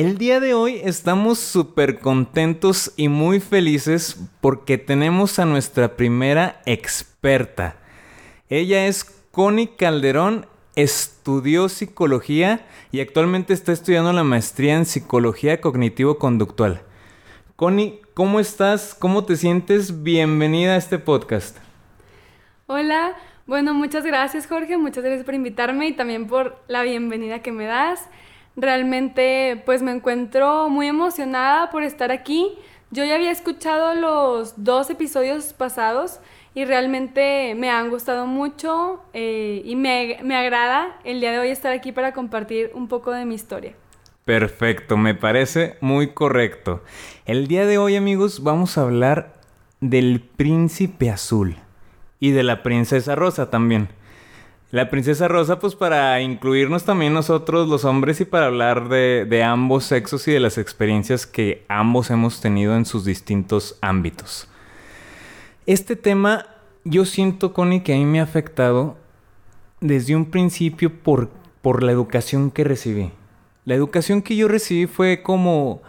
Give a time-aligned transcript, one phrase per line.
[0.00, 6.62] El día de hoy estamos súper contentos y muy felices porque tenemos a nuestra primera
[6.64, 7.76] experta.
[8.48, 16.80] Ella es Connie Calderón, estudió psicología y actualmente está estudiando la maestría en psicología cognitivo-conductual.
[17.56, 18.94] Connie, ¿cómo estás?
[18.94, 20.02] ¿Cómo te sientes?
[20.02, 21.58] Bienvenida a este podcast.
[22.68, 27.52] Hola, bueno, muchas gracias Jorge, muchas gracias por invitarme y también por la bienvenida que
[27.52, 28.08] me das.
[28.60, 32.58] Realmente pues me encuentro muy emocionada por estar aquí.
[32.90, 36.20] Yo ya había escuchado los dos episodios pasados
[36.54, 41.48] y realmente me han gustado mucho eh, y me, me agrada el día de hoy
[41.48, 43.72] estar aquí para compartir un poco de mi historia.
[44.26, 46.84] Perfecto, me parece muy correcto.
[47.24, 49.40] El día de hoy amigos vamos a hablar
[49.80, 51.56] del príncipe azul
[52.18, 53.88] y de la princesa rosa también.
[54.72, 59.84] La princesa rosa, pues para incluirnos también nosotros los hombres y para hablar de, ambos
[59.84, 64.46] sexos y de las experiencias que ambos hemos tenido en sus distintos ámbitos.
[65.66, 66.46] Este tema
[66.84, 68.96] yo siento, Connie, que a mí me ha afectado
[69.80, 71.30] desde un principio por,
[71.62, 73.10] por la educación que recibí.
[73.64, 75.82] La educación que yo recibí fue como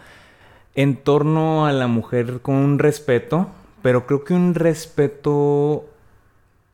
[0.74, 3.48] en torno a la mujer con un respeto,
[3.80, 5.84] pero creo que un respeto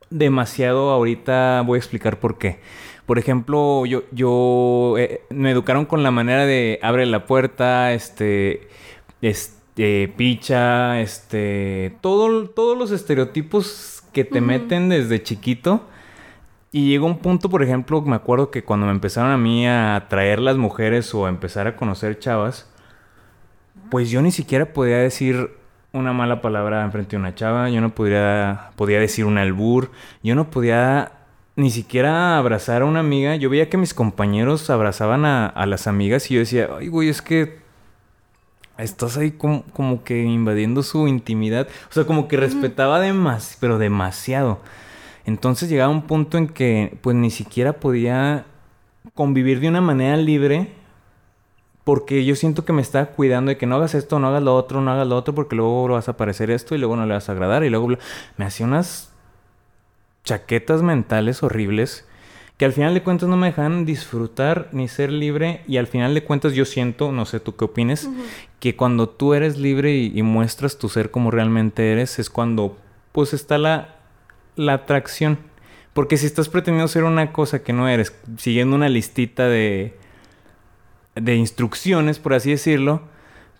[0.09, 2.59] demasiado ahorita, voy a explicar por qué.
[3.05, 8.67] Por ejemplo, yo, yo eh, me educaron con la manera de abre la puerta, este,
[9.21, 15.87] este, picha, este, todo, todos los estereotipos que te meten desde chiquito.
[16.71, 20.05] Y llegó un punto, por ejemplo, me acuerdo que cuando me empezaron a mí a
[20.07, 22.69] traer las mujeres o a empezar a conocer chavas,
[23.89, 25.58] pues yo ni siquiera podía decir
[25.91, 29.91] una mala palabra enfrente de una chava, yo no podría, podía decir un albur,
[30.23, 31.11] yo no podía
[31.55, 33.35] ni siquiera abrazar a una amiga.
[33.35, 37.21] Yo veía que mis compañeros abrazaban a, las amigas y yo decía, ay, güey, es
[37.21, 37.59] que
[38.77, 41.67] estás ahí como, como, que invadiendo su intimidad.
[41.89, 44.61] O sea, como que respetaba demasiado, pero demasiado.
[45.25, 48.45] Entonces llegaba un punto en que pues ni siquiera podía
[49.13, 50.78] convivir de una manera libre
[51.89, 54.55] porque yo siento que me está cuidando de que no hagas esto, no hagas lo
[54.55, 57.15] otro, no hagas lo otro, porque luego vas a aparecer esto y luego no le
[57.15, 57.63] vas a agradar.
[57.63, 57.87] Y luego
[58.37, 59.11] me hacía unas
[60.23, 62.07] chaquetas mentales horribles
[62.57, 65.63] que al final de cuentas no me dejan disfrutar ni ser libre.
[65.67, 68.07] Y al final de cuentas yo siento, no sé tú qué opines,
[68.59, 72.77] que cuando tú eres libre y, muestras tu ser como realmente eres, es cuando
[73.13, 73.95] pues está la,
[74.55, 75.39] la atracción.
[75.93, 79.97] Porque si estás pretendiendo ser una cosa que no eres, siguiendo una listita de
[81.21, 83.01] de instrucciones, por así decirlo,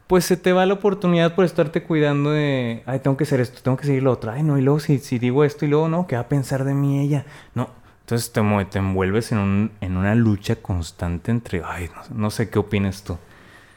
[0.07, 3.61] pues se te va la oportunidad por estarte cuidando de, ay, tengo que hacer esto,
[3.61, 5.87] tengo que seguir lo otro, ay, no, y luego si, si digo esto y luego
[5.87, 7.25] no, ¿qué va a pensar de mí ella?
[7.53, 7.69] No,
[8.01, 12.49] entonces te, te envuelves en, un, en una lucha constante entre, ay, no, no sé
[12.49, 13.17] qué opinas tú.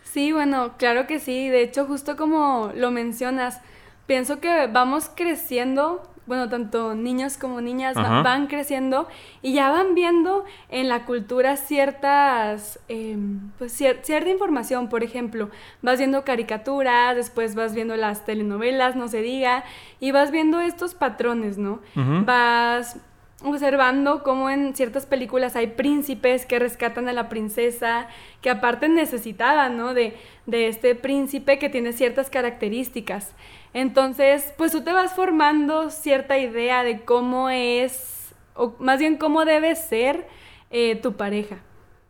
[0.05, 3.61] Sí, bueno, claro que sí, de hecho, justo como lo mencionas,
[4.07, 9.09] pienso que vamos creciendo bueno, tanto niños como niñas van creciendo
[9.43, 15.51] y ya van viendo en la cultura ciertas, em, pues cierta información, por ejemplo,
[15.83, 19.65] vas viendo caricaturas, después vas viendo las telenovelas, no se diga,
[20.01, 21.81] y vas viendo estos patrones, ¿no?
[22.25, 22.99] Vas
[23.45, 28.09] observando cómo en ciertas películas hay príncipes que rescatan a la princesa,
[28.41, 29.95] que aparte necesitaban, ¿no?
[29.95, 30.17] De,
[30.47, 33.33] de este príncipe que tiene ciertas características.
[33.75, 39.45] Entonces, pues tú te vas formando cierta idea de cómo es, o más bien cómo
[39.45, 40.27] debe ser
[40.71, 41.59] eh, tu pareja.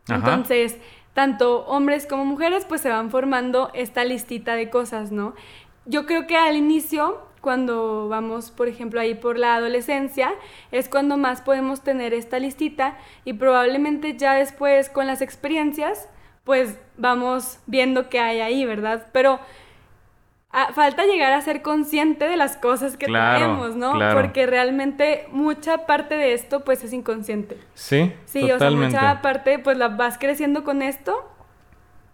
[0.07, 0.77] Entonces,
[1.13, 5.33] tanto hombres como mujeres, pues se van formando esta listita de cosas, ¿no?
[5.85, 10.33] Yo creo que al inicio, cuando vamos, por ejemplo, ahí por la adolescencia,
[10.71, 16.07] es cuando más podemos tener esta listita y probablemente ya después con las experiencias,
[16.45, 19.07] pues vamos viendo qué hay ahí, ¿verdad?
[19.11, 19.39] Pero
[20.55, 23.93] Ah, falta llegar a ser consciente de las cosas que tenemos, ¿no?
[24.13, 27.57] Porque realmente mucha parte de esto pues es inconsciente.
[27.73, 28.13] Sí.
[28.25, 31.27] Sí, o sea, mucha parte pues la vas creciendo con esto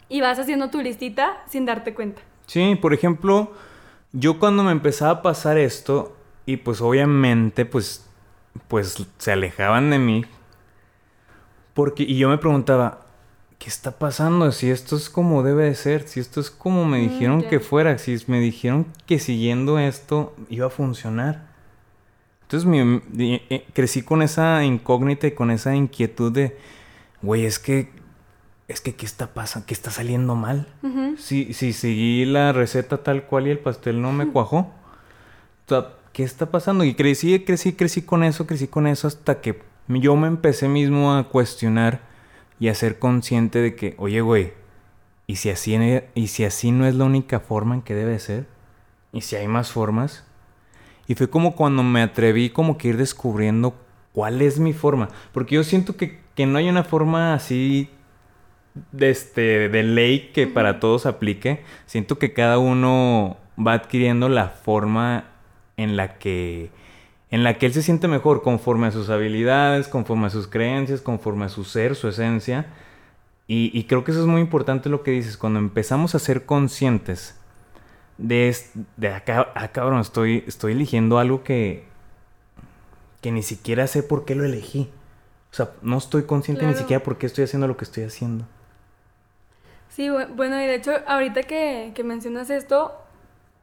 [0.07, 2.21] y vas haciendo tu listita sin darte cuenta.
[2.45, 3.51] Sí, por ejemplo,
[4.13, 6.15] yo cuando me empezaba a pasar esto
[6.45, 8.05] y pues obviamente pues
[8.67, 10.25] pues se alejaban de mí
[11.73, 13.05] porque y yo me preguntaba,
[13.57, 14.51] ¿qué está pasando?
[14.51, 17.59] Si esto es como debe de ser, si esto es como me Mm, dijeron que
[17.59, 21.47] fuera, si me dijeron que siguiendo esto iba a funcionar.
[22.43, 23.01] Entonces mi-
[23.49, 26.57] eh, crecí con esa incógnita y con esa inquietud de,
[27.21, 27.91] güey, es que,
[28.69, 29.65] es que, ¿qué está pasando?
[29.65, 30.67] ¿Qué está saliendo mal?
[30.83, 31.17] Ujú.
[31.17, 34.57] Si, si seguí la receta tal cual y el pastel no me cuajó.
[34.59, 36.83] O sea, ¿qué está pasando?
[36.85, 41.13] Y crecí, crecí, crecí con eso, crecí con eso hasta que yo me empecé mismo
[41.15, 41.99] a cuestionar
[42.59, 44.53] y a ser consciente de que, oye, güey,
[45.27, 48.19] ¿y si así, ne- y si así no es la única forma en que debe
[48.19, 48.45] ser?
[49.13, 50.23] ¿Y si hay más formas?
[51.07, 53.73] Y fue como cuando me atreví como que ir descubriendo
[54.13, 55.09] cuál es mi forma.
[55.31, 57.89] Porque yo siento que, que no hay una forma así
[58.91, 61.63] de, este, de ley que para todos aplique.
[61.85, 65.25] Siento que cada uno va adquiriendo la forma
[65.77, 66.71] en la que
[67.31, 71.01] en la que él se siente mejor conforme a sus habilidades, conforme a sus creencias,
[71.01, 72.65] conforme a su ser, su esencia.
[73.47, 76.45] Y, y creo que eso es muy importante lo que dices, cuando empezamos a ser
[76.45, 77.39] conscientes
[78.19, 78.55] de,
[78.97, 81.85] de acá, ah, cabrón, estoy, estoy eligiendo algo que,
[83.21, 84.89] que ni siquiera sé por qué lo elegí.
[85.51, 88.45] O sea, no estoy consciente ni siquiera por qué estoy haciendo lo que estoy haciendo.
[89.89, 92.93] Sí, bu- bueno, y de hecho, ahorita que, que mencionas esto,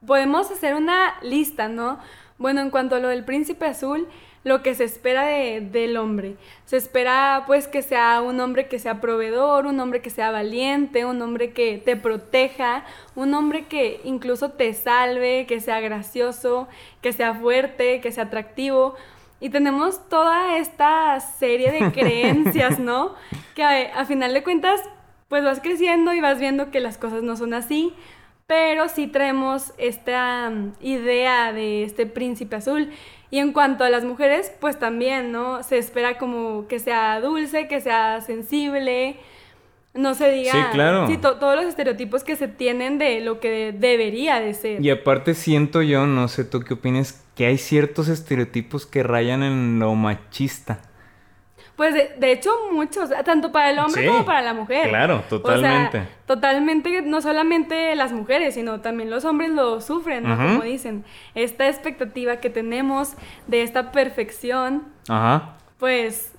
[0.07, 1.99] podemos hacer una lista, ¿no?
[2.39, 4.07] Bueno, en cuanto a lo del príncipe azul,
[4.45, 6.37] lo que se espera de- del hombre.
[6.67, 11.05] Se espera pues que sea un hombre que sea proveedor, un hombre que sea valiente,
[11.05, 12.85] un hombre que te proteja,
[13.17, 16.69] un hombre que incluso te salve, que sea gracioso,
[17.03, 18.95] que sea fuerte, que sea atractivo.
[19.41, 23.15] Y tenemos toda esta serie de creencias, ¿no?
[23.57, 24.81] Que a, a final de cuentas,
[25.29, 27.93] pues vas creciendo y vas viendo que las cosas no son así,
[28.47, 32.91] pero sí traemos esta mm, idea de este príncipe azul.
[33.31, 35.63] Y en cuanto a las mujeres, pues también, ¿no?
[35.65, 39.17] Se espera como que sea dulce, que sea sensible,
[39.95, 40.53] no se diga...
[40.53, 41.09] Sí, claro.
[41.09, 44.85] Sí, to- todos los estereotipos que se tienen de lo que debería de ser.
[44.85, 49.43] Y aparte siento yo, no sé tú qué opinas, que hay ciertos estereotipos que rayan
[49.43, 50.83] en lo machista.
[51.77, 54.89] Pues de, de hecho muchos, tanto para el hombre Sí, como para la mujer.
[54.89, 55.99] claro, totalmente.
[55.99, 60.37] O sea, totalmente, no solamente las mujeres, sino también los hombres lo sufren, ¿no?
[60.37, 61.05] Como dicen.
[61.35, 63.13] Esta expectativa que tenemos
[63.47, 65.57] de esta perfección, Ajá.
[65.79, 66.33] pues,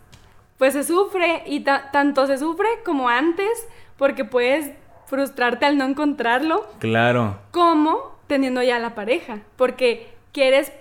[0.57, 4.71] pues se sufre y ta- tanto se sufre como antes, porque puedes
[5.05, 7.37] frustrarte al no encontrarlo, Claro.
[7.51, 10.73] como teniendo ya la pareja, porque quieres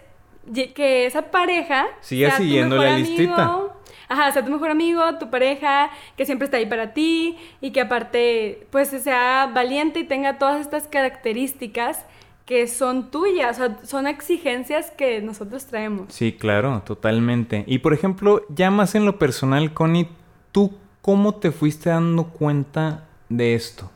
[0.74, 3.58] que esa pareja Siga siguiendo la listita.
[4.08, 7.80] Ajá, sea tu mejor amigo, tu pareja, que siempre está ahí para ti y que
[7.80, 12.04] aparte pues sea valiente y tenga todas estas características
[12.46, 16.12] que son tuyas, o sea, son exigencias que nosotros traemos.
[16.14, 17.64] Sí, claro, totalmente.
[17.66, 20.08] Y por ejemplo, ya más en lo personal, Connie,
[20.52, 23.90] ¿tú cómo te fuiste dando cuenta de esto?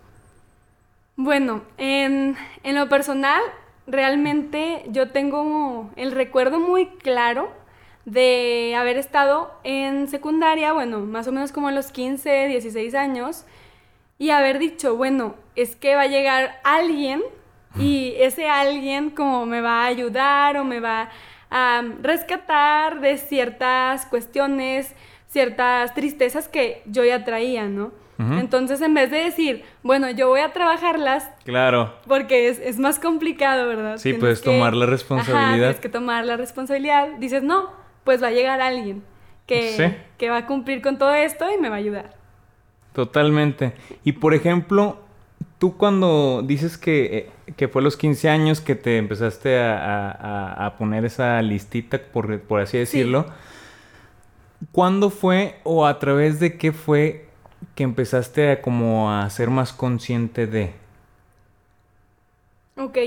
[1.15, 3.41] Bueno, en, en lo personal,
[3.87, 7.53] realmente yo tengo el recuerdo muy claro
[8.05, 13.45] de haber estado en secundaria, bueno, más o menos como a los 15, 16 años,
[14.19, 17.23] y haber dicho, bueno, es que va a llegar alguien
[17.79, 21.11] y ese alguien como me va a ayudar o me va
[21.51, 24.95] a rescatar de ciertas cuestiones,
[25.29, 27.93] ciertas tristezas que yo ya traía, ¿no?
[28.39, 31.95] Entonces, en vez de decir, bueno, yo voy a trabajarlas, Claro.
[32.07, 33.97] porque es, es más complicado, ¿verdad?
[33.97, 35.55] Sí, Tienes puedes tomar la Ajá, responsabilidad.
[35.57, 37.09] tienes que tomar la responsabilidad.
[37.19, 37.71] Dices, no,
[38.11, 39.05] pues va a llegar alguien
[39.47, 39.85] que, Sí.
[40.19, 42.11] que va a cumplir con todo esto y me va a ayudar.
[42.93, 43.73] Totalmente.
[44.03, 44.99] Y por ejemplo,
[45.61, 49.79] tú cuando dices que, eh, que fue a los 15 años que te empezaste a,
[49.79, 53.27] a- a- a poner esa listita, por, por así decirlo,
[54.73, 57.29] ¿cuándo fue o a través de qué fue
[57.77, 60.73] que empezaste a como a ser más consciente de?
[62.77, 62.99] Ok,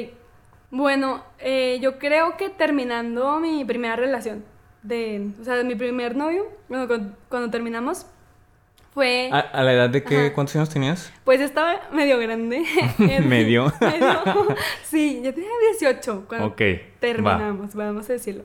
[0.71, 4.45] bueno, eh, yo creo que terminando mi primera relación,
[4.83, 8.05] de, o sea, de mi primer novio, bueno, cuando, cuando terminamos,
[8.93, 9.29] fue...
[9.31, 10.27] ¿A, a la edad de qué?
[10.27, 10.33] Ajá.
[10.33, 11.11] ¿Cuántos años tenías?
[11.23, 12.63] Pues estaba medio grande.
[12.99, 13.73] Medio.
[13.81, 14.45] Medio.
[14.83, 15.49] Sí, yo tenía
[15.79, 16.99] 18 cuando Ok, va.
[16.99, 18.43] terminamos, vamos a decirlo.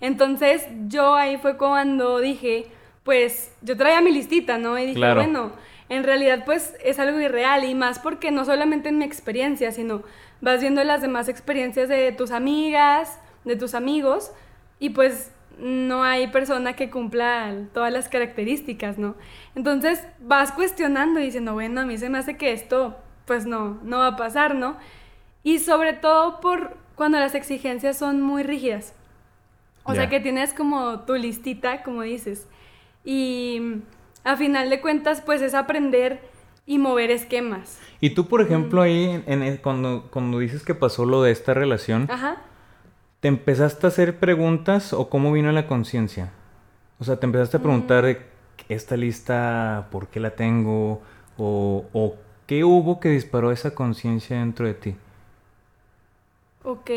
[0.00, 2.66] Entonces, yo ahí fue cuando dije,
[3.02, 4.78] pues, yo traía mi listita, ¿no?
[4.78, 5.20] Y dije, Claro.
[5.22, 5.52] bueno,
[5.88, 10.02] en realidad, pues, es algo irreal y más porque no solamente en mi experiencia, sino
[10.40, 14.30] vas viendo las demás experiencias de tus amigas, de tus amigos,
[14.78, 19.16] y pues no hay persona que cumpla todas las características, ¿no?
[19.54, 23.78] Entonces vas cuestionando y diciendo, bueno, a mí se me hace que esto, pues no,
[23.82, 24.76] no va a pasar, ¿no?
[25.42, 28.94] Y sobre todo por cuando las exigencias son muy rígidas.
[29.84, 32.46] O sea que tienes como tu listita, como dices.
[33.04, 33.80] Y
[34.22, 36.20] a final de cuentas, pues es aprender
[36.66, 37.80] y mover esquemas.
[37.98, 42.06] Y tú, por ejemplo, ahí, en, cuando, cuando dices que pasó lo de esta relación,
[43.20, 46.30] ¿te empezaste a hacer preguntas o cómo vino la conciencia?
[46.98, 48.18] O sea, ¿te empezaste a preguntar
[48.68, 51.00] esta lista, por qué la tengo?
[51.36, 54.96] O, o qué hubo que disparó esa conciencia dentro de ti?
[56.64, 56.90] Ok.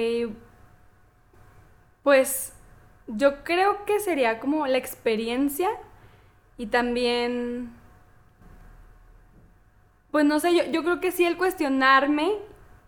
[2.04, 2.54] Pues
[3.08, 5.70] yo creo que sería como la experiencia
[6.58, 7.72] y también
[10.12, 12.34] pues no sé, yo creo que sí el cuestionarme.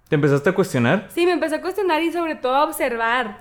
[0.09, 1.07] ¿Te empezaste a cuestionar?
[1.13, 3.37] Sí, me empecé a cuestionar y sobre todo a observar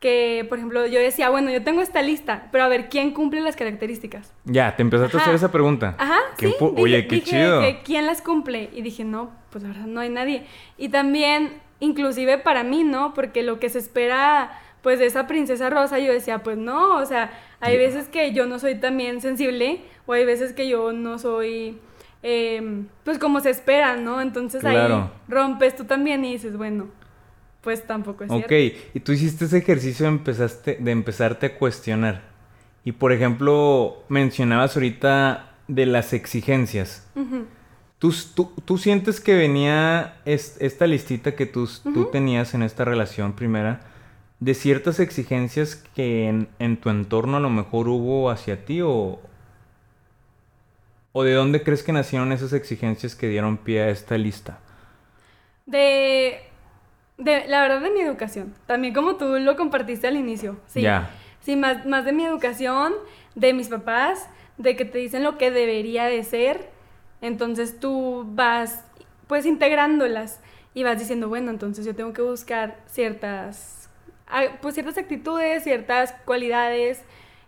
[0.00, 3.40] que, por ejemplo, yo decía, bueno, yo tengo esta lista, pero a ver, ¿quién cumple
[3.42, 4.32] las características?
[4.44, 5.94] Ya, te empezaste a hacer esa pregunta.
[5.98, 6.54] Ajá, sí.
[6.58, 7.62] Oye, qué chido.
[7.84, 8.70] ¿Quién las cumple?
[8.72, 10.46] Y dije, no, pues la verdad no hay nadie.
[10.78, 13.12] Y también, inclusive para mí, ¿no?
[13.12, 17.04] Porque lo que se espera, pues, de esa princesa rosa, yo decía, pues no, o
[17.04, 21.18] sea, hay veces que yo no soy también sensible, o hay veces que yo no
[21.18, 21.78] soy
[22.22, 24.20] Em, pues como se espera, ¿no?
[24.20, 24.76] Entonces ahí
[25.28, 26.88] rompes tú también y dices, bueno,
[27.62, 28.46] pues tampoco es cierto.
[28.46, 28.52] Ok,
[28.94, 32.22] y tú hiciste ese ejercicio de, empezaste, de empezarte a cuestionar.
[32.84, 37.06] Y por ejemplo, mencionabas ahorita de las exigencias.
[37.98, 38.14] ¿Tú,
[38.64, 43.80] tú, sientes que venía esta listita que tú, tú, tenías en esta relación primera
[44.40, 49.20] de ciertas exigencias que en, en, tu entorno a lo mejor hubo hacia ti o,
[51.12, 54.60] ¿O de dónde crees que nacieron esas exigencias que dieron pie a esta lista?
[55.66, 56.40] De,
[57.18, 58.54] de la verdad de mi educación.
[58.66, 60.60] También como tú lo compartiste al inicio.
[60.66, 60.84] Sí.
[61.40, 62.92] Sí, más, más de mi educación,
[63.34, 66.70] de mis papás, de que te dicen lo que debería de ser.
[67.22, 68.84] Entonces tú vas
[69.26, 70.40] pues integrándolas
[70.74, 73.88] y vas diciendo, bueno, entonces yo tengo que buscar ciertas,
[74.28, 77.02] ah, pues ciertas actitudes, ciertas cualidades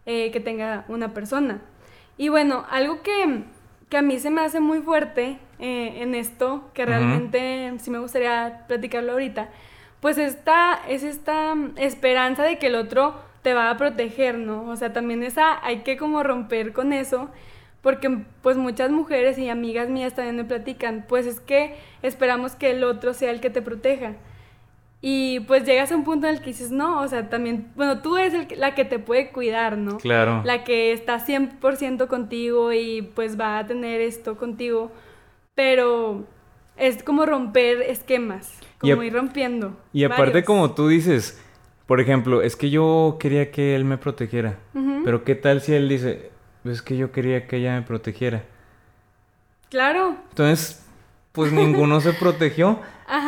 [0.07, 1.61] eh, que tenga una persona.
[2.17, 3.45] Y bueno, algo que,
[3.89, 7.99] que a mí se me hace muy fuerte eh, en esto, que realmente sí me
[7.99, 9.49] gustaría platicarlo ahorita,
[10.01, 14.69] pues esta, es esta esperanza de que el otro te va a proteger, ¿no?
[14.69, 17.29] O sea, también esa, hay que como romper con eso,
[17.83, 22.71] porque pues muchas mujeres y amigas mías también me platican, pues es que esperamos que
[22.71, 24.15] el otro sea el que te proteja.
[25.05, 28.01] Y pues llegas a un punto en el que dices, no, o sea, también, bueno,
[28.03, 29.99] tú eres la que te puede cuidar, ¿no?
[29.99, 30.43] Claro.
[30.45, 34.93] La que está 100% contigo y pues va a tener esto contigo,
[35.57, 36.25] pero
[36.77, 39.77] es como romper esquemas, como ir rompiendo.
[39.93, 41.43] Y aparte como tú dices,
[41.87, 44.61] por ejemplo, es que yo quería que él me protegiera,
[45.05, 46.31] pero ¿qué tal si él dice,
[46.65, 48.45] es que yo quería que ella me protegiera?
[49.69, 50.17] Claro.
[50.29, 50.82] Entonces,
[51.33, 52.79] pues ninguno se protegió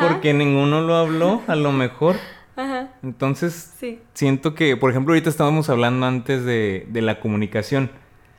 [0.01, 2.17] porque ninguno lo habló, a lo mejor.
[2.57, 2.89] Ajá.
[3.03, 3.75] Entonces,
[4.15, 7.91] siento que, por ejemplo, ahorita estábamos hablando antes de, de la comunicación.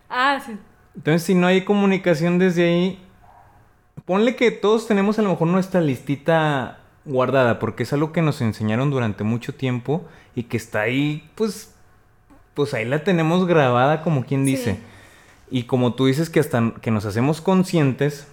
[0.10, 0.58] Ah, sí.
[0.96, 3.00] Entonces, si no hay comunicación desde ahí,
[4.06, 8.42] ponle que todos tenemos a lo mejor nuestra listita guardada, porque es algo que nos
[8.42, 10.06] enseñaron durante mucho tiempo
[10.36, 11.76] y que está ahí, pues,
[12.54, 14.80] pues ahí la tenemos grabada como quien dice.
[15.52, 18.28] Y como tú dices que hasta que nos hacemos conscientes,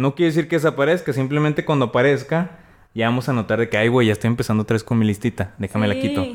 [0.00, 2.58] no quiere decir que desaparezca, simplemente cuando aparezca,
[2.94, 5.06] ya vamos a notar de que, ay, güey, ya estoy empezando otra vez con mi
[5.06, 6.26] listita, déjame la quito.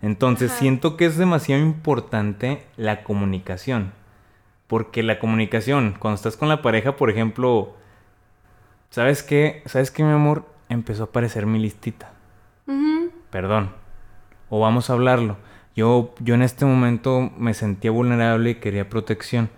[0.00, 3.92] Entonces, siento que es demasiado importante la comunicación.
[4.66, 7.74] Porque la comunicación, cuando estás con la pareja, por ejemplo,
[8.90, 9.62] ¿sabes qué?
[9.66, 10.46] ¿Sabes qué, mi amor?
[10.68, 12.12] Empezó a aparecer mi listita.
[13.30, 13.72] Perdón.
[14.48, 15.36] O vamos a hablarlo.
[15.76, 19.50] Yo, yo en este momento me sentía vulnerable y quería protección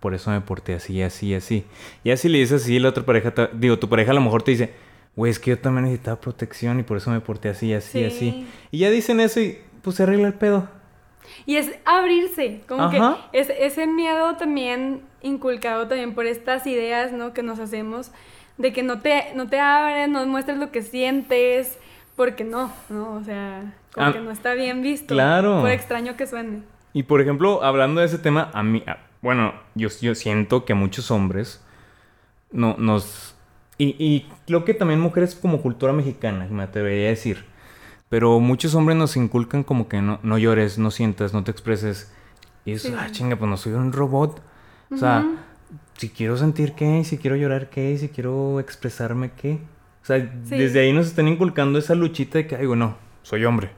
[0.00, 1.64] por eso me porté así, así, así.
[2.04, 4.52] Y así le dices así, la otra pareja, digo, tu pareja a lo mejor te
[4.52, 4.74] dice,
[5.14, 8.46] güey, es que yo también necesitaba protección y por eso me porté así, así, así.
[8.70, 10.68] Y ya dicen eso y pues se arregla el pedo.
[11.44, 13.00] Y es abrirse, como que
[13.32, 17.32] es, ese miedo también inculcado también por estas ideas, ¿no?
[17.32, 18.12] Que nos hacemos
[18.58, 21.78] de que no te, no te abres, no muestres lo que sientes,
[22.14, 23.14] porque no, ¿no?
[23.14, 25.14] O sea, como ah, que no está bien visto.
[25.14, 25.60] Claro.
[25.60, 26.62] Por extraño que suene.
[26.92, 28.82] Y por ejemplo, hablando de ese tema, a mí,
[29.26, 31.60] bueno, yo, yo siento que muchos hombres
[32.52, 33.34] no, nos...
[33.76, 37.44] Y, y creo que también mujeres como cultura mexicana, me atrevería a decir.
[38.08, 42.14] Pero muchos hombres nos inculcan como que no, no llores, no sientas, no te expreses.
[42.64, 44.40] Y eso, ah, chinga, pues no soy un robot.
[44.92, 45.28] O sea,
[45.96, 49.58] si quiero sentir qué, si quiero llorar qué, si quiero expresarme qué.
[50.02, 53.72] O sea, desde ahí nos están inculcando esa luchita de que, ay, bueno, soy hombre,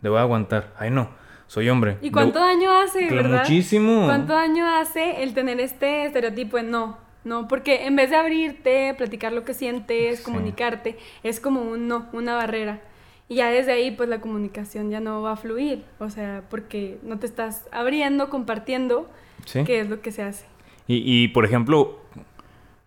[0.00, 0.72] debo aguantar.
[0.78, 1.08] Ay, no,
[1.52, 1.98] soy hombre.
[2.00, 3.40] ¿Y cuánto daño hace, verdad?
[3.40, 4.06] Muchísimo.
[4.06, 6.96] ¿Cuánto daño hace el tener este estereotipo en no?
[7.24, 12.06] No, porque en vez de abrirte, platicar lo que sientes, comunicarte, es como un no,
[12.14, 12.80] una barrera.
[13.28, 15.84] Y ya desde ahí, pues la comunicación ya no va a fluir.
[15.98, 19.10] O sea, porque no te estás abriendo, compartiendo,
[19.66, 20.46] qué es lo que se hace.
[20.86, 22.00] Y, y por ejemplo,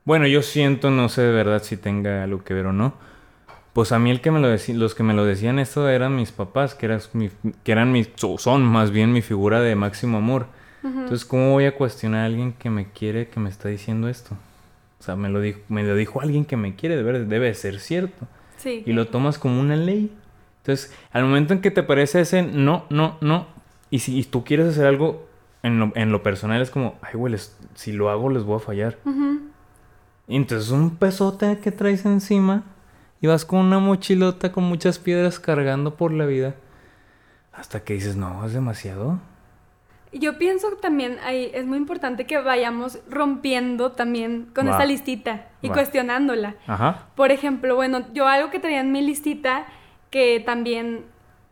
[0.06, 2.96] Bueno, yo siento, no sé de verdad si tenga algo que ver o no.
[3.76, 6.32] Pues a mí el que me lo los que me lo decían esto eran mis
[6.32, 7.30] papás, que, eran mi,
[7.66, 10.48] que eran mis, son más bien mi figura de máximo amor.
[10.82, 14.38] Entonces, ¿cómo voy a cuestionar a alguien que me quiere, que me está diciendo esto?
[14.98, 17.82] O sea, me lo dijo, me lo dijo alguien que me quiere, debe, debe ser
[17.82, 18.26] cierto.
[18.56, 18.82] Sí.
[18.86, 20.10] Y lo tomas como una ley.
[20.60, 23.48] Entonces, al momento en que te parece ese no, no, no,
[23.90, 25.28] y si tú quieres hacer algo
[25.64, 27.36] en lo, en lo personal, es como, ay, güey,
[27.74, 28.98] si lo hago les voy a fallar.
[30.30, 32.64] Y entonces un pesote que traes encima
[33.26, 36.54] y vas con una mochilota con muchas piedras cargando por la vida.
[37.52, 39.20] Hasta que dices, no, es demasiado.
[40.14, 45.70] Yo pienso también ahí es muy importante que vayamos rompiendo también con esa listita y
[45.70, 46.54] cuestionándola.
[46.68, 47.08] Ajá.
[47.16, 49.66] Por ejemplo, bueno, yo algo que tenía en mi listita
[50.12, 51.06] que también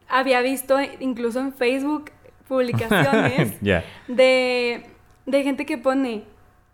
[0.08, 2.12] había visto incluso en Facebook
[2.48, 3.60] publicaciones
[4.08, 4.86] de,
[5.26, 6.24] de gente que pone,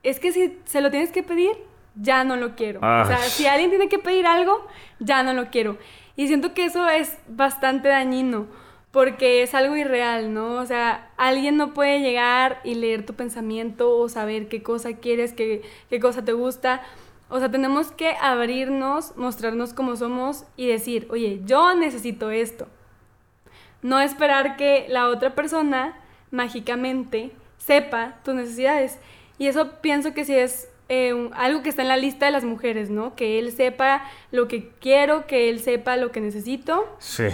[0.03, 1.68] es que si se lo tienes que pedir,
[2.01, 2.79] ya no lo quiero.
[2.79, 4.65] O sea, si alguien tiene que pedir algo,
[4.99, 5.77] ya no lo quiero.
[6.15, 8.47] Y siento que eso es bastante dañino
[8.91, 10.55] porque es algo irreal, ¿no?
[10.55, 15.33] O sea, alguien no puede llegar y leer tu pensamiento o saber qué cosa quieres,
[15.33, 16.81] qué, qué cosa te gusta.
[17.29, 22.67] O sea, tenemos que abrirnos, mostrarnos como somos y decir, oye, yo necesito esto.
[23.83, 25.95] No esperar que la otra persona
[26.31, 28.99] mágicamente sepa tus necesidades.
[29.37, 32.43] Y eso pienso que sí es eh, algo que está en la lista de las
[32.43, 33.15] mujeres, ¿no?
[33.15, 36.97] Que él sepa lo que quiero, que él sepa lo que necesito.
[36.97, 37.25] Sí.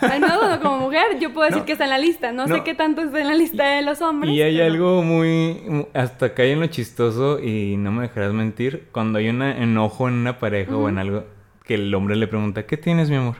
[0.00, 2.32] Al menos como mujer, yo puedo decir que está en la lista.
[2.32, 4.32] No, sé qué tanto está en la lista de los hombres.
[4.32, 5.86] Y hay algo muy.
[5.94, 8.88] Hasta acá hay lo chistoso, y no me dejarás mentir.
[8.92, 11.24] Cuando hay un enojo en una pareja o en algo,
[11.64, 13.36] que el hombre le pregunta: ¿Qué tienes, mi amor?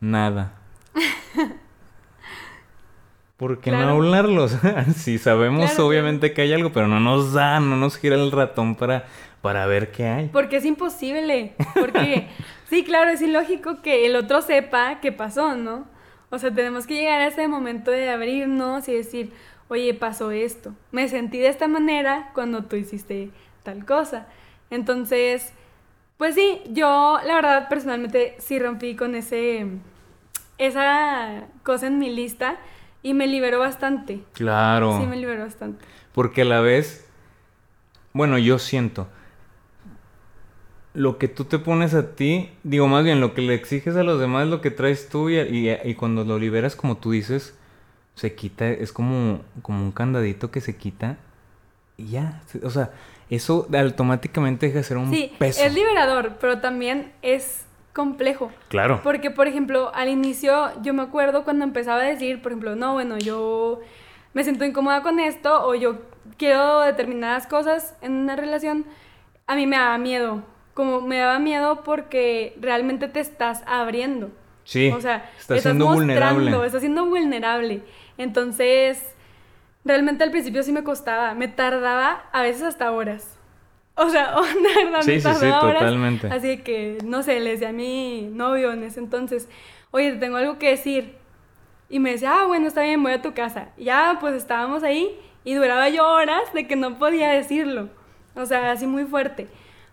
[0.00, 0.54] Nada.
[3.36, 4.56] ¿Por qué no hablarlos?
[4.96, 8.76] sí, sabemos obviamente que hay algo, pero no nos da, no nos gira el ratón
[8.76, 9.06] para,
[9.42, 10.28] para ver qué hay.
[10.28, 11.54] Porque es imposible.
[11.74, 12.28] Porque,
[12.70, 15.86] sí, claro, es ilógico que el otro sepa qué pasó, ¿no?
[16.30, 19.32] O sea, tenemos que llegar a ese momento de abrirnos y decir,
[19.68, 20.72] oye, pasó esto.
[20.92, 23.30] Me sentí de esta manera cuando tú hiciste
[23.64, 24.28] tal cosa.
[24.70, 25.52] Entonces,
[26.18, 29.66] pues sí, yo la verdad personalmente sí rompí con ese
[30.56, 32.58] esa cosa en mi lista
[33.04, 34.22] y me liberó bastante.
[34.32, 34.98] Claro.
[34.98, 35.84] Sí, me liberó bastante.
[36.12, 37.06] Porque a la vez,
[38.14, 39.06] bueno, yo siento,
[40.94, 44.02] lo que tú te pones a ti, digo más bien, lo que le exiges a
[44.04, 47.54] los demás, lo que traes tú y, y, cuando lo liberas, como tú dices,
[48.14, 51.18] se quita, es como, como un candadito que se quita
[51.98, 52.92] y ya, o sea,
[53.28, 55.62] eso automáticamente deja de ser un sí, peso.
[55.62, 58.50] Es liberador, pero también es complejo.
[58.68, 59.00] Claro.
[59.02, 62.92] Porque, por ejemplo, al inicio yo me acuerdo cuando empezaba a decir, por ejemplo, no,
[62.92, 63.80] bueno, yo
[64.34, 66.02] me siento incómoda con esto o yo
[66.36, 68.84] quiero determinadas cosas en una relación,
[69.46, 70.42] a mí me daba miedo.
[70.74, 74.30] Como me daba miedo porque realmente te estás abriendo.
[74.64, 74.90] Sí.
[74.90, 76.50] O sea, estás, siendo vulnerable.
[76.66, 77.82] Estás siendo vulnerable.
[78.18, 79.14] Entonces,
[79.84, 81.34] realmente al principio sí me costaba.
[81.34, 83.33] Me tardaba a veces hasta horas.
[83.96, 86.26] O sea, de verdad, sí, sí, sí, totalmente.
[86.28, 89.48] Así que, no sé, le decía a mi novio en ese entonces,
[89.90, 91.16] oye, tengo algo que decir.
[91.88, 93.68] Y me decía, ah, bueno, está bien, voy a tu casa.
[93.76, 97.90] Y ya, pues estábamos ahí y duraba yo horas de que no podía decirlo.
[98.34, 99.46] O sea, así muy fuerte.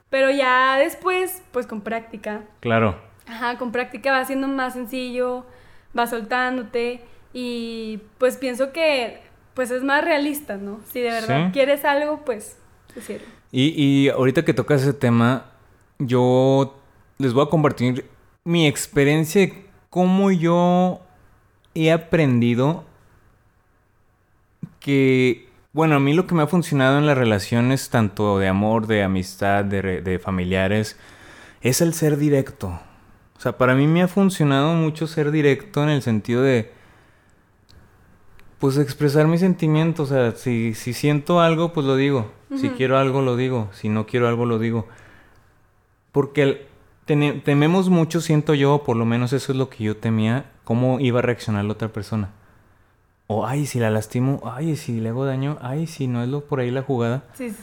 [0.10, 2.42] Pero ya después, pues con práctica.
[2.60, 3.00] Claro.
[3.28, 5.46] Ajá, con práctica va siendo más sencillo,
[5.98, 7.02] va soltándote
[7.34, 9.22] y pues pienso que
[9.54, 10.80] pues es más realista, ¿no?
[10.92, 12.58] Si de verdad quieres algo, pues
[12.96, 13.28] decirlo.
[13.52, 15.46] Y, ahorita que tocas ese tema,
[16.00, 16.78] yo
[17.18, 18.06] les voy a compartir
[18.46, 21.02] mi experiencia de cómo yo
[21.76, 22.86] he aprendido
[24.80, 28.88] que, bueno, a mí lo que me ha funcionado en las relaciones, tanto de amor,
[28.88, 30.98] de amistad, de, de familiares,
[31.62, 32.80] es el ser directo.
[33.38, 36.72] O sea, para mí me ha funcionado mucho ser directo en el sentido de
[38.62, 42.32] pues expresar mis sentimientos, o sea, si, si siento algo, pues lo digo.
[42.56, 43.70] Si quiero algo, lo digo.
[43.74, 44.88] Si no quiero algo, lo digo.
[46.12, 46.68] Porque
[47.08, 51.20] tememos mucho, siento yo, por lo menos eso es lo que yo temía, cómo iba
[51.20, 52.30] a reaccionar la otra persona.
[53.26, 56.42] O, ay, si la lastimo, ay, si le hago daño, ay, si no es lo
[56.42, 57.24] por ahí la jugada.
[57.34, 57.58] Sí, sí.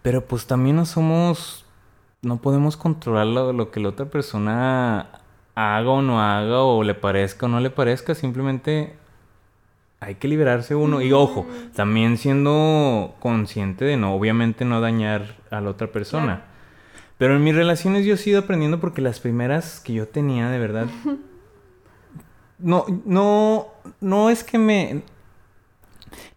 [0.00, 1.66] Pero pues también no somos,
[2.22, 5.10] no podemos controlar lo, lo que la otra persona
[5.54, 8.96] haga o no haga, o le parezca o no le parezca, simplemente
[10.00, 11.00] hay que liberarse uno.
[11.02, 16.44] Y ojo, también siendo consciente de no, obviamente no dañar a la otra persona.
[17.18, 20.58] Pero en mis relaciones yo he sido aprendiendo porque las primeras que yo tenía, de
[20.58, 20.86] verdad.
[22.58, 23.68] no, no,
[24.00, 25.02] no es que me.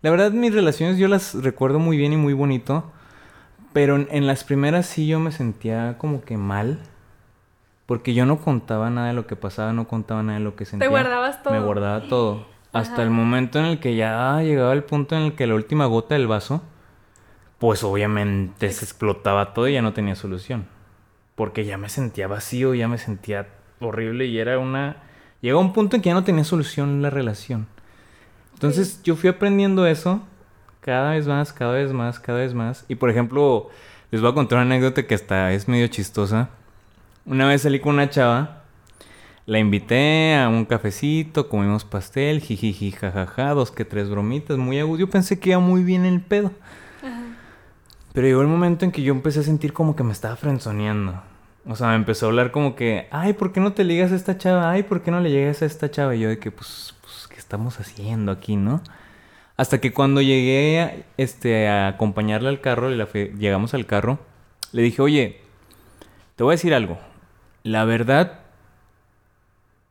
[0.02, 2.91] La verdad, mis relaciones yo las recuerdo muy bien y muy bonito.
[3.74, 6.80] Pero en, las primeras sí yo me sentía como que mal.
[7.86, 10.65] Porque yo no contaba nada de lo que pasaba, no contaba nada de lo que
[10.65, 10.88] sentía.
[10.88, 11.54] ¿Te guardabas todo?
[11.54, 12.45] Me guardaba todo.
[12.73, 15.86] Hasta el momento en el que ya llegaba el punto en el que la última
[15.88, 16.63] gota del vaso,
[17.60, 20.67] pues obviamente se explotaba todo y ya no tenía solución.
[21.36, 23.47] Porque ya me sentía vacío, ya me sentía
[23.79, 24.97] horrible y era una...
[25.41, 27.67] Llegó un punto en que ya no tenía solución la relación.
[28.53, 30.21] Entonces yo fui aprendiendo eso
[30.81, 32.86] cada vez más, cada vez más, cada vez más.
[32.88, 33.69] Y por ejemplo,
[34.12, 36.49] les voy a contar una anécdota que hasta es medio chistosa.
[37.25, 38.61] Una vez salí con una chava,
[39.45, 44.99] la invité a un cafecito, comimos pastel, jijiji, jajaja, dos que tres bromitas, muy agudo.
[44.99, 46.51] Yo pensé que iba muy bien el pedo.
[48.13, 51.21] Pero llegó el momento en que yo empecé a sentir como que me estaba frenzoneando.
[51.65, 54.15] O sea, me empezó a hablar como que, ay, ¿por qué no te ligas a
[54.15, 54.69] esta chava?
[54.69, 56.15] Ay, ¿por qué no le llegas a esta chava?
[56.15, 58.82] Y yo de que, pues, pues ¿qué estamos haciendo aquí, no?
[59.58, 64.19] Hasta que cuando llegué a, este, a acompañarle al carro, llegamos al carro,
[64.71, 65.41] le dije, oye,
[66.36, 66.97] te voy a decir algo.
[67.63, 68.40] La verdad,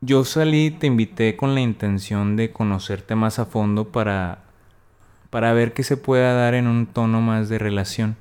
[0.01, 4.39] yo salí, te invité con la intención de conocerte más a fondo para,
[5.29, 8.17] para ver qué se pueda dar en un tono más de relación.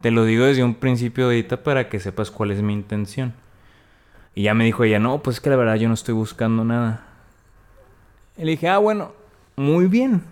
[0.00, 3.34] Te lo digo desde un principio ahorita para que sepas cuál es mi intención.
[4.34, 6.64] Y ya me dijo ella, no, pues es que la verdad yo no estoy buscando
[6.64, 7.06] nada.
[8.36, 9.14] Y le dije, ah, bueno,
[9.56, 10.22] muy bien.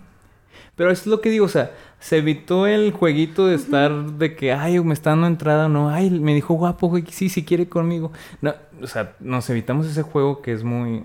[0.75, 1.71] Pero es lo que digo, o sea,
[2.05, 5.89] se evitó el jueguito de estar de que, ay, me está dando entrada o no,
[5.89, 8.11] ay, me dijo guapo, güey, sí, sí quiere conmigo.
[8.41, 11.03] No, o sea, nos evitamos ese juego que es muy,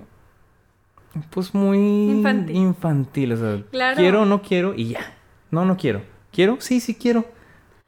[1.31, 2.55] pues muy infantil.
[2.55, 5.17] infantil o sea, quiero no quiero y ya.
[5.51, 6.03] No, no quiero.
[6.33, 6.59] ¿Quiero?
[6.61, 7.25] Sí, sí quiero.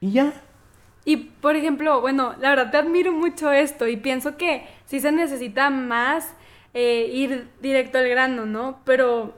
[0.01, 0.33] Y ya.
[1.05, 5.13] Y por ejemplo, bueno, la verdad te admiro mucho esto y pienso que sí se
[5.13, 6.33] necesita más
[6.73, 8.81] eh, ir directo al grano, ¿no?
[8.87, 9.35] Pero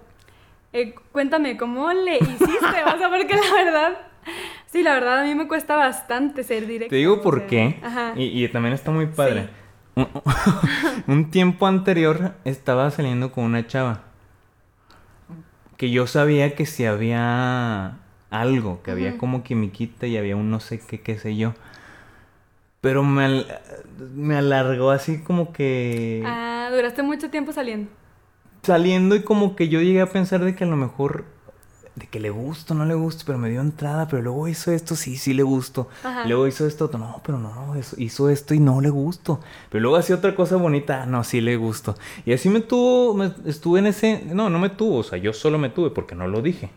[0.75, 2.45] eh, cuéntame, ¿cómo le hiciste?
[2.53, 3.99] o sea, porque la verdad,
[4.67, 6.91] sí, la verdad a mí me cuesta bastante ser directo.
[6.91, 7.81] Te digo por qué,
[8.17, 9.49] y, también está muy padre.
[11.07, 14.03] Un, tiempo anterior estaba saliendo con una chava
[15.77, 17.99] que yo sabía que si había
[18.31, 21.55] algo, que había como quimiquita y había un no sé qué, qué sé yo.
[22.81, 23.45] Pero me,
[24.15, 26.25] me alargó así como que...
[26.27, 27.89] Ah, duraste mucho tiempo saliendo
[28.65, 31.25] saliendo y como que yo llegué a pensar de que a lo mejor
[31.95, 34.97] de que le gusto, no le gusto, pero me dio entrada, pero luego hizo esto,
[34.97, 35.89] sí, sí le gusto.
[36.27, 39.41] Luego hizo esto, no, pero no, hizo esto y no le gusto.
[39.71, 41.95] Pero luego hacía otra cosa bonita, no, sí le gusto.
[42.27, 45.33] Y así me tuvo, me, estuve en ese, no, no me tuvo, o sea, yo
[45.33, 46.71] solo me tuve porque no lo dije.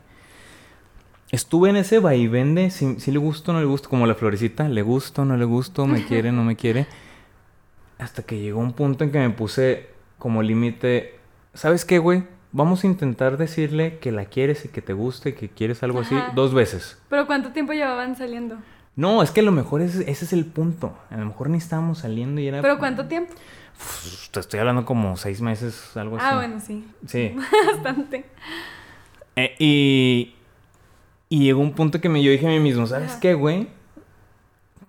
[1.32, 4.70] Estuve en ese vaivén de si, si le gusto, no le gusto, como la florecita,
[4.70, 6.86] le gusto, no le gusto, me quiere, no me quiere.
[7.98, 11.17] Hasta que llegó un punto en que me puse como límite
[11.58, 12.24] ¿sabes qué, güey?
[12.52, 16.16] Vamos a intentar decirle que la quieres y que te guste, que quieres algo así,
[16.34, 16.98] dos veces.
[17.10, 18.58] ¿Pero cuánto tiempo llevaban saliendo?
[18.96, 20.98] No, es que a lo mejor ese, es el punto.
[21.10, 22.62] A lo mejor ni estábamos saliendo y era...
[22.62, 23.34] ¿Pero cuánto tiempo?
[24.32, 26.28] te estoy hablando como seis meses, algo ah, así.
[26.32, 26.88] Ah, bueno, sí.
[27.06, 27.36] Sí.
[27.68, 28.26] Bastante.
[29.36, 30.36] Eh, y,
[31.30, 33.68] y llegó un punto que me, yo dije a mí mismo, ¿sabes qué, güey?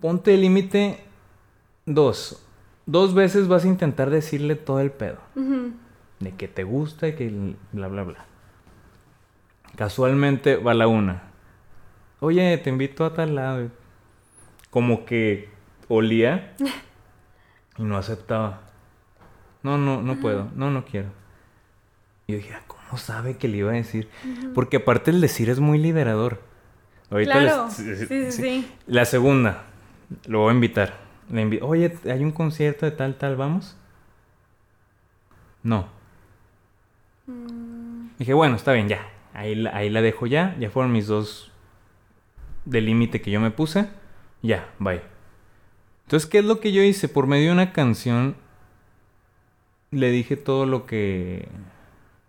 [0.00, 1.00] Ponte el límite
[1.85, 2.42] dos.
[2.87, 5.18] Dos veces vas a intentar decirle todo el pedo
[6.20, 8.26] de que te gusta y que bla, bla, bla.
[9.76, 11.22] Casualmente va la una.
[12.20, 13.70] Oye, te invito a tal lado.
[14.70, 15.48] Como que
[15.88, 16.54] olía
[17.78, 18.62] y no aceptaba.
[19.62, 20.50] No, no, no puedo.
[20.54, 21.09] No, no quiero.
[22.26, 24.11] Y yo dije, ah, ¿cómo sabe que le iba a decir?
[24.54, 26.42] Porque aparte el decir es muy liberador.
[27.11, 29.64] Ahorita sí, sí, sí, La segunda,
[30.26, 30.94] lo voy a invitar.
[31.31, 33.76] Le Oye, hay un concierto de tal, tal, ¿vamos?
[35.62, 35.97] No.
[38.18, 39.08] Dije, bueno, está bien, ya.
[39.34, 40.56] Ahí, ahí la dejo ya.
[40.58, 41.52] Ya fueron mis dos
[42.64, 43.86] de límite que yo me puse.
[44.42, 45.02] Ya, bye.
[46.04, 47.08] Entonces, ¿qué es lo que yo hice?
[47.08, 48.36] Por medio de una canción
[49.90, 51.48] le dije todo lo que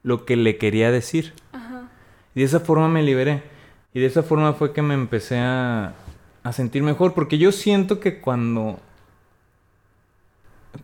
[0.03, 1.33] lo que le quería decir.
[2.35, 3.43] Y de esa forma me liberé.
[3.93, 5.93] Y de esa forma fue que me empecé a,
[6.43, 7.13] a sentir mejor.
[7.13, 8.79] Porque yo siento que cuando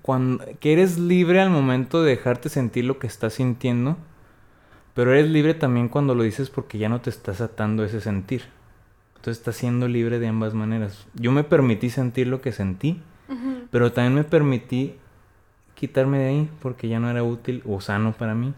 [0.01, 3.97] cuando, que eres libre al momento de dejarte sentir lo que estás sintiendo,
[4.93, 8.43] pero eres libre también cuando lo dices porque ya no te estás atando ese sentir.
[9.15, 11.07] Entonces estás siendo libre de ambas maneras.
[11.15, 13.01] Yo me permití sentir lo que sentí,
[13.71, 14.95] pero también me permití
[15.73, 18.53] quitarme de ahí porque ya no era útil o sano para mí.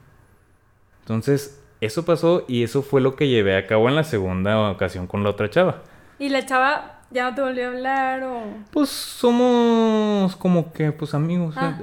[1.01, 5.07] Entonces, eso pasó y eso fue lo que llevé a cabo en la segunda ocasión
[5.07, 5.83] con la otra chava.
[6.19, 8.43] ¿Y la chava ¿Ya no te volvió a hablar o...?
[8.71, 11.55] Pues somos como que, pues amigos.
[11.57, 11.79] Ah,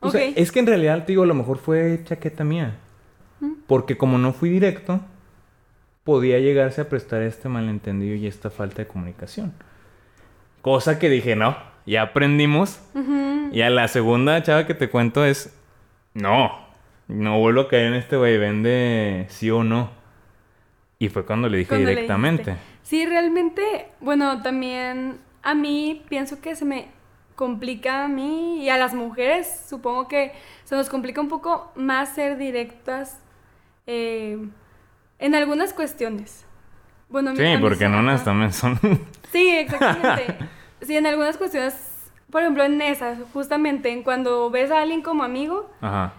[0.00, 2.76] o sea, es que en realidad, te digo, a lo mejor fue chaqueta mía.
[3.40, 3.52] Mm.
[3.66, 5.00] Porque como no fui directo,
[6.04, 9.52] podía llegarse a prestar este malentendido y esta falta de comunicación.
[10.60, 12.80] Cosa que dije, no, ya aprendimos.
[13.52, 15.54] Y a la segunda chava que te cuento es,
[16.14, 16.52] no,
[17.08, 19.90] no vuelvo a caer en este vaivén de sí o no.
[20.98, 22.56] Y fue cuando le dije directamente.
[22.82, 26.88] Sí, realmente, bueno, también a mí pienso que se me
[27.34, 30.32] complica a mí y a las mujeres, supongo que
[30.64, 33.18] se nos complica un poco más ser directas
[33.86, 34.38] eh,
[35.18, 36.44] en algunas cuestiones.
[37.08, 38.78] Bueno, sí, porque en unas también son...
[39.32, 40.36] Sí, exactamente.
[40.82, 41.74] sí, en algunas cuestiones,
[42.30, 46.12] por ejemplo, en esas, justamente, en cuando ves a alguien como amigo, Ajá.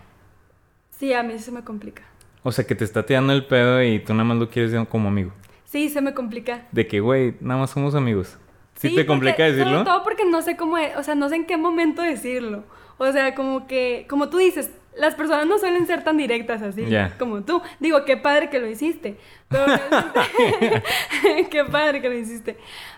[0.89, 2.01] sí, a mí se me complica.
[2.41, 5.09] O sea, que te está tirando el pedo y tú nada más lo quieres como
[5.09, 5.31] amigo.
[5.73, 6.67] Sí, se me complica.
[6.71, 8.37] De que, güey, nada más somos amigos.
[8.75, 9.79] ¿Sí, te complica decirlo?
[9.79, 12.63] Sobre todo porque no sé cómo, o sea, no sé en qué momento decirlo.
[12.99, 16.85] O sea, como que, como tú dices, las personas no suelen ser tan directas así
[17.17, 17.63] como tú.
[17.79, 19.17] Digo, qué padre que lo hiciste.
[19.49, 22.55] Pero realmente, qué padre que lo hiciste.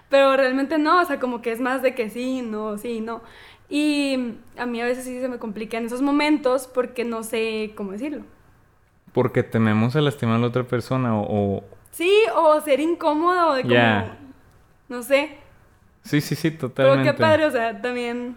[0.09, 3.21] Pero realmente no, o sea, como que es más de que sí, no, sí, no.
[3.69, 7.71] Y a mí a veces sí se me complica en esos momentos porque no sé
[7.77, 8.23] cómo decirlo.
[9.13, 11.63] Porque tememos a lastimar a la otra persona o...
[11.95, 14.05] Sí, o ser incómodo, de como...
[14.89, 15.37] No sé.
[16.03, 17.03] Sí, sí, sí, totalmente.
[17.03, 18.35] Pero qué padre, o sea, también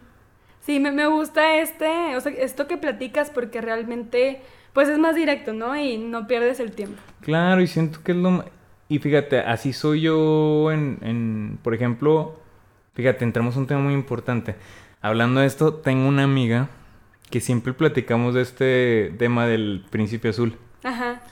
[0.69, 4.43] Sí, me, gusta este, o sea, esto que platicas porque realmente,
[4.75, 5.75] pues es más directo, ¿no?
[5.75, 7.01] Y no pierdes el tiempo.
[7.23, 8.45] Claro, y siento que es lo...
[8.87, 12.39] Y fíjate, así soy yo en, en por ejemplo,
[12.93, 14.57] fíjate, entramos un tema muy importante.
[15.01, 16.69] Hablando de esto, tengo una amiga
[17.31, 20.55] que siempre platicamos de este tema del príncipe azul.
[20.85, 21.23] Ajá.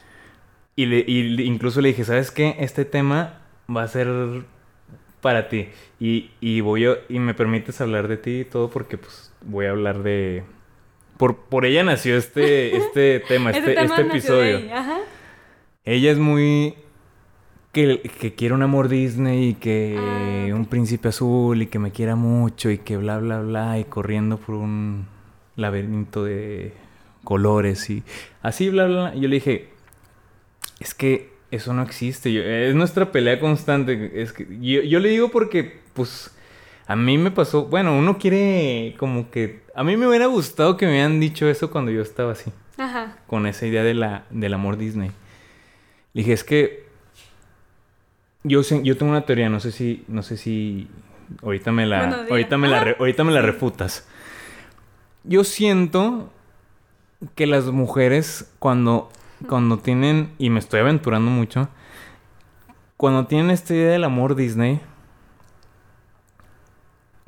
[0.76, 2.56] Y, le, y incluso le dije, ¿sabes qué?
[2.60, 3.40] Este tema
[3.74, 4.08] va a ser
[5.22, 5.68] para ti.
[5.98, 9.66] Y, y voy a, y me permites hablar de ti y todo porque pues voy
[9.66, 10.44] a hablar de...
[11.16, 14.60] Por, por ella nació este, este tema, este, este, episodio.
[15.84, 16.74] Ella es muy...
[17.72, 21.90] Que, que, quiere un amor Disney y que ah, un príncipe azul y que me
[21.90, 25.06] quiera mucho y que bla, bla, bla y corriendo por un
[25.56, 26.72] laberinto de
[27.22, 28.02] colores y
[28.40, 29.12] así, bla, bla.
[29.14, 29.75] Y yo le dije,
[30.86, 32.68] es que eso no existe.
[32.68, 34.22] es nuestra pelea constante.
[34.22, 36.30] Es que yo, le digo porque, pues,
[36.86, 37.64] a mí me pasó.
[37.66, 39.62] Bueno, uno quiere como que.
[39.74, 42.52] A mí me hubiera gustado que me hubieran dicho eso cuando yo estaba así.
[42.78, 43.16] Ajá.
[43.26, 45.10] Con esa idea de la, del amor Disney.
[46.12, 46.86] Le dije, es que.
[48.44, 50.04] Yo, yo tengo una teoría, no sé si.
[50.06, 50.88] No sé si.
[51.42, 52.26] Ahorita me la.
[52.30, 54.06] ahorita me la, ahorita me la refutas.
[55.24, 56.32] Yo siento
[57.34, 59.10] que las mujeres, cuando
[59.48, 61.68] cuando tienen, y me estoy aventurando mucho,
[62.96, 64.80] cuando tienen esta idea del amor Disney,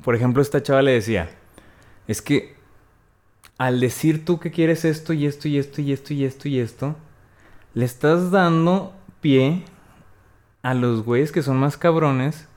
[0.03, 1.29] por ejemplo, esta chava le decía,
[2.07, 2.55] es que
[3.57, 6.59] al decir tú que quieres esto y esto y esto y esto y esto y
[6.59, 6.95] esto,
[7.73, 9.65] le estás dando pie
[10.63, 12.47] a los güeyes que son más cabrones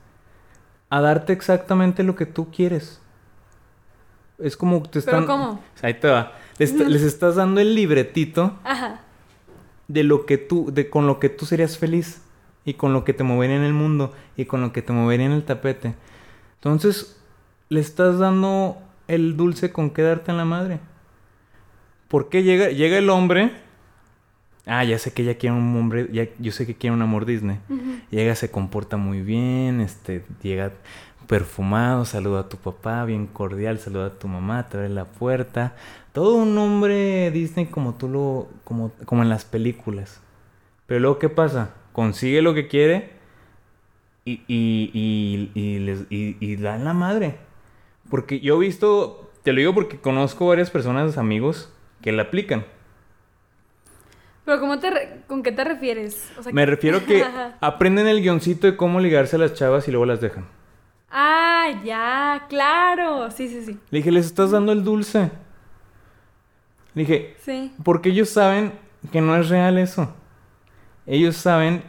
[0.89, 2.99] a darte exactamente lo que tú quieres.
[4.39, 5.25] Es como te están...
[5.25, 5.63] ¿Pero cómo?
[5.81, 6.33] Ahí te va.
[6.57, 9.02] Les, les estás dando el libretito Ajá
[9.87, 12.21] de lo que tú, de con lo que tú serías feliz
[12.65, 15.25] y con lo que te movería en el mundo y con lo que te movería
[15.25, 15.95] en el tapete.
[16.55, 17.19] Entonces,
[17.69, 20.79] le estás dando el dulce con quedarte en la madre.
[22.07, 23.51] ¿Por qué llega, llega el hombre?
[24.65, 27.25] Ah, ya sé que ella quiere un hombre, ya, yo sé que quiere un amor
[27.25, 27.59] Disney.
[28.11, 30.71] Llega, se comporta muy bien, este, llega
[31.27, 35.75] perfumado, saluda a tu papá, bien cordial, saluda a tu mamá, te abre la puerta,
[36.13, 40.21] todo un hombre Disney como tú lo, como, como en las películas.
[40.85, 41.73] Pero luego, ¿qué pasa?
[41.91, 43.11] Consigue lo que quiere
[44.23, 47.37] y, y, y, y, les, y, da en la madre.
[48.09, 52.65] Porque yo he visto, te lo digo porque conozco varias personas, amigos, que la aplican.
[54.45, 56.31] Pero ¿cómo te ¿con qué te refieres?
[56.51, 57.25] Me refiero que
[57.61, 60.45] aprenden el guioncito de cómo ligarse a las chavas y luego las dejan.
[61.09, 63.31] Ah, ya, claro.
[63.31, 63.79] Sí, sí, sí.
[63.89, 65.31] Le dije, les estás dando el dulce.
[66.95, 67.71] Dije, sí.
[67.83, 68.73] porque ellos saben
[69.11, 70.13] que no es real eso.
[71.05, 71.83] Ellos saben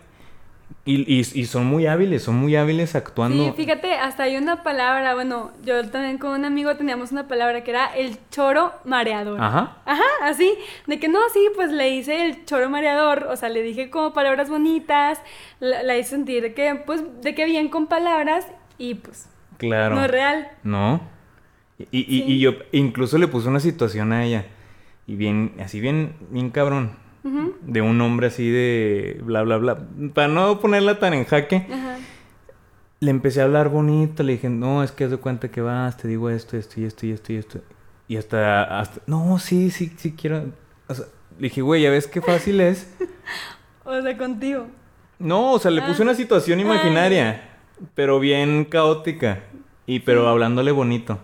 [0.87, 3.43] y, y, son muy hábiles, son muy hábiles actuando.
[3.43, 7.65] Sí, fíjate, hasta hay una palabra, bueno, yo también con un amigo teníamos una palabra
[7.65, 9.41] que era el choro mareador.
[9.41, 9.79] Ajá.
[9.87, 10.53] Ajá, así,
[10.87, 14.13] de que no, sí, pues le hice el choro mareador, o sea, le dije como
[14.13, 15.23] palabras bonitas,
[15.59, 19.31] la, hice sentir de que, pues, de que bien con palabras y pues...
[19.57, 19.95] Claro.
[19.95, 20.51] No es real.
[20.65, 21.01] No.
[21.79, 24.45] Y, y, y yo incluso le puse una situación a ella.
[25.07, 27.03] Y bien, así bien, bien cabrón.
[27.63, 29.79] De un hombre así de bla, bla, bla.
[30.13, 31.67] Para no ponerla tan en jaque.
[33.01, 34.23] Le empecé a hablar bonito.
[34.23, 36.85] Le dije, no, es que haz de cuenta que vas, te digo esto, esto y
[36.85, 37.61] esto y esto y esto.
[38.09, 40.53] Y hasta, hasta no, sí, sí, sí quiero.
[40.87, 41.07] O sea,
[41.39, 42.95] le dije, güey, ya ves qué fácil es.
[43.85, 44.67] o sea, contigo.
[45.19, 46.05] No, o sea, le puse ah.
[46.05, 47.57] una situación imaginaria,
[47.95, 49.41] pero bien caótica.
[49.87, 51.19] Y pero hablándole bonito.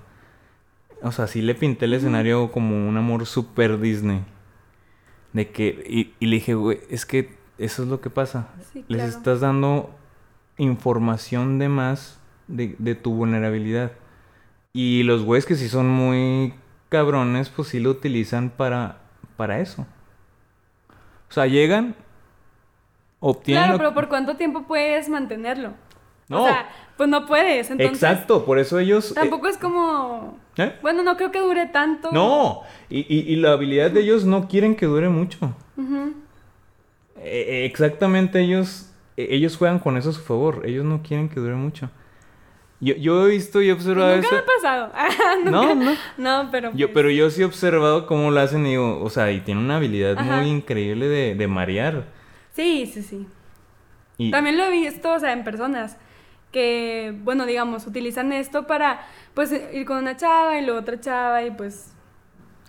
[1.02, 4.22] O sea, sí le pinté el escenario como un amor super Disney.
[5.32, 8.48] De que, y, y le dije, güey, es que eso es lo que pasa.
[8.88, 9.90] Les estás dando
[10.56, 13.92] información de más de, de tu vulnerabilidad.
[14.72, 16.54] Y los güeyes que sí son muy
[16.88, 18.98] cabrones, pues sí lo utilizan para,
[19.36, 19.86] para eso.
[21.28, 21.94] O sea, llegan,
[23.20, 23.64] obtienen...
[23.64, 25.74] Claro, pero ¿por cuánto tiempo puedes mantenerlo?
[26.28, 26.42] No.
[26.42, 28.02] O sea, pues no puedes, entonces...
[28.02, 29.12] Exacto, por eso ellos...
[29.12, 30.38] Eh, tampoco es como...
[30.56, 30.74] ¿Eh?
[30.82, 32.10] Bueno, no creo que dure tanto.
[32.12, 35.54] No, y, y, la habilidad de ellos no quieren que dure mucho.
[37.22, 40.62] E, exactamente, ellos, e, ellos juegan con eso a su favor.
[40.64, 41.90] Ellos no quieren que dure mucho.
[42.80, 44.34] Yo, yo he visto y he observado Nunca eso.
[44.34, 44.92] me ha pasado.
[45.44, 45.96] no, no.
[46.16, 46.70] No, pero.
[46.72, 49.40] Yo, pues pero yo sí he observado cómo lo hacen y digo, o sea, y
[49.40, 52.04] tiene una habilidad muy increíble de, de marear.
[52.52, 53.26] Sí, sí, sí.
[54.18, 54.30] Y...
[54.30, 55.96] También lo he visto, o sea, en personas
[56.52, 59.00] que, bueno, digamos, utilizan esto para,
[59.34, 61.92] pues, ir con una chava y luego otra chava y pues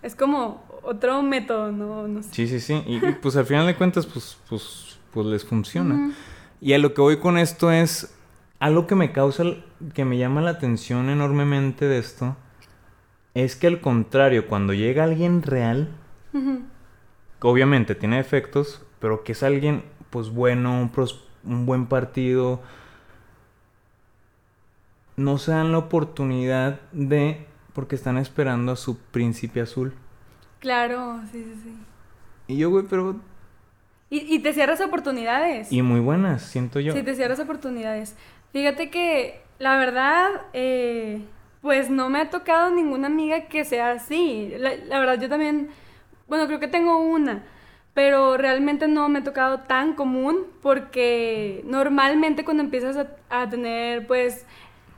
[0.02, 2.08] es como otro método, ¿no?
[2.08, 2.30] no sé.
[2.32, 2.84] Sí, sí, sí.
[2.88, 6.13] Y, pues al final de cuentas, pues, pues, pues les funciona.
[6.60, 8.15] Y a lo que voy con esto es
[8.60, 9.44] algo que me causa,
[9.94, 12.36] que me llama la atención enormemente de esto,
[13.34, 15.89] es que al contrario, cuando llega alguien real,
[17.41, 20.91] obviamente tiene efectos, pero que es alguien, pues bueno, un,
[21.44, 22.62] un buen partido,
[25.24, 29.94] no se dan la oportunidad de, porque están esperando a su príncipe azul.
[30.60, 31.76] Claro, sí, sí, sí.
[32.48, 33.16] Y yo, güey, pero...
[34.10, 35.72] Y, y te cierras oportunidades.
[35.72, 36.94] Y muy buenas, siento yo.
[36.94, 38.16] Sí, te cierras oportunidades.
[38.52, 41.22] Fíjate que la verdad, eh,
[41.62, 44.52] pues no me ha tocado ninguna amiga que sea así.
[44.58, 45.70] La, verdad, yo también,
[46.28, 47.44] bueno, creo que tengo una,
[47.94, 54.48] pero realmente no me ha tocado tan común porque normalmente cuando empiezas a, tener, pues,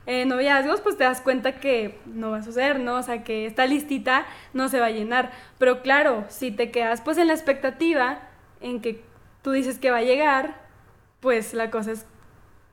[0.06, 2.96] eh, noviazgos, pues te das cuenta que no va a suceder, ¿no?
[2.96, 5.32] O sea, que esta listita no se va a llenar.
[5.58, 8.20] Pero claro, si te quedas pues en la expectativa
[8.60, 9.02] en que
[9.42, 10.60] tú dices que va a llegar,
[11.20, 12.06] pues la cosa es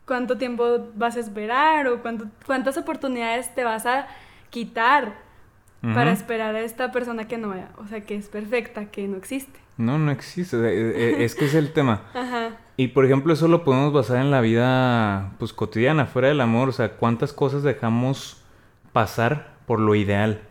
[0.05, 4.07] cuánto tiempo vas a esperar o cuánto, cuántas oportunidades te vas a
[4.49, 5.13] quitar
[5.81, 9.59] para esperar a esta persona que no, o sea, que es perfecta, que no existe.
[9.77, 10.57] No, no existe.
[10.57, 12.03] E, e, es que es el tema.
[12.13, 12.51] Ajá.
[12.81, 16.67] Y por ejemplo, eso lo podemos basar en la vida pues cotidiana, fuera del amor.
[16.67, 18.41] O sea, cuántas cosas dejamos
[18.91, 20.41] pasar por lo ideal.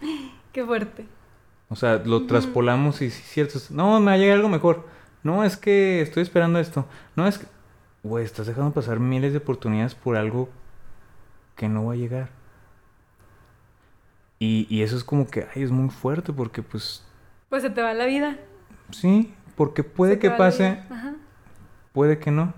[0.52, 1.06] Qué fuerte.
[1.68, 3.58] O sea, lo traspolamos y si es cierto.
[3.70, 4.88] No, me va a llegar algo mejor.
[5.22, 6.86] No, es que estoy esperando esto.
[7.14, 7.46] No, es que
[8.02, 10.48] güey, estás dejando pasar miles de oportunidades por algo
[11.54, 12.30] que no va a llegar.
[14.40, 17.06] Y, y eso es como que, ay, es muy fuerte porque pues...
[17.48, 18.38] Pues se te va la vida.
[18.90, 20.78] Sí, porque puede que pase,
[21.92, 22.54] puede que no.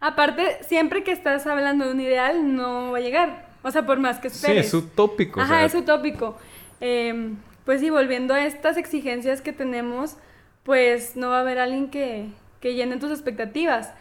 [0.00, 3.46] Aparte, siempre que estás hablando de un ideal, no va a llegar.
[3.62, 4.68] O sea, por más que esperes.
[4.70, 5.40] Sí, es utópico.
[5.40, 6.36] Ajá, es utópico.
[6.80, 10.16] Em, pues sí, volviendo a estas exigencias que tenemos,
[10.64, 12.28] pues no va a haber alguien que,
[12.60, 13.92] que llene tus expectativas.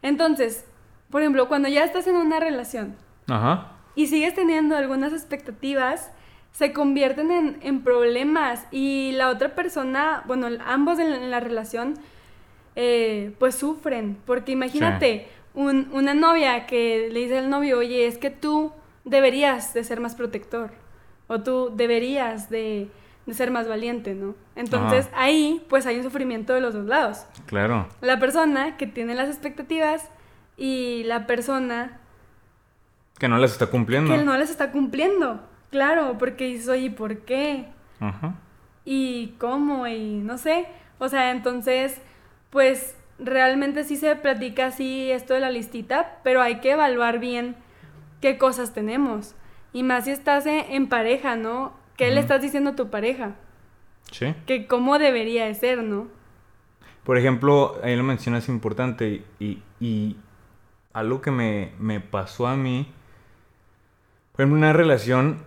[0.00, 0.64] Entonces,
[1.10, 2.96] por ejemplo, cuando ya estás en una relación
[3.94, 6.10] y sigues teniendo algunas expectativas,
[6.52, 11.94] se convierten en, problemas y la otra persona, bueno, ambos en, la relación,
[12.76, 14.18] eh, pues sufren.
[14.26, 18.72] Porque imagínate, una novia que le dice al novio, oye, es que tú
[19.04, 20.70] deberías de ser más protector
[21.28, 22.90] o tú deberías de
[23.26, 24.34] de ser más valiente, ¿no?
[24.56, 27.26] Entonces ahí pues hay un sufrimiento de los dos lados.
[27.46, 27.88] Claro.
[28.00, 30.10] La persona que tiene las expectativas
[30.56, 31.98] y la persona...
[33.18, 34.12] Que no las está cumpliendo.
[34.12, 35.40] Que no las está cumpliendo.
[35.70, 37.66] Claro, porque dices, oye, ¿por qué?
[38.00, 38.34] Ajá.
[38.84, 39.86] ¿Y cómo?
[39.86, 40.66] Y no sé.
[40.98, 42.00] O sea, entonces,
[42.50, 47.56] pues realmente sí se platica así esto de la listita, pero hay que evaluar bien
[48.20, 49.34] qué cosas tenemos.
[49.72, 51.72] Y más si estás en pareja, ¿no?
[51.96, 53.36] ¿Qué le estás diciendo a tu pareja?
[54.10, 54.34] Sí.
[54.46, 56.08] Que cómo debería de ser, ¿no?
[57.04, 60.16] Por ejemplo, ahí lo mencionas importante y,
[60.92, 62.92] algo que me, me, pasó a mí,
[64.34, 65.44] fue en una relación,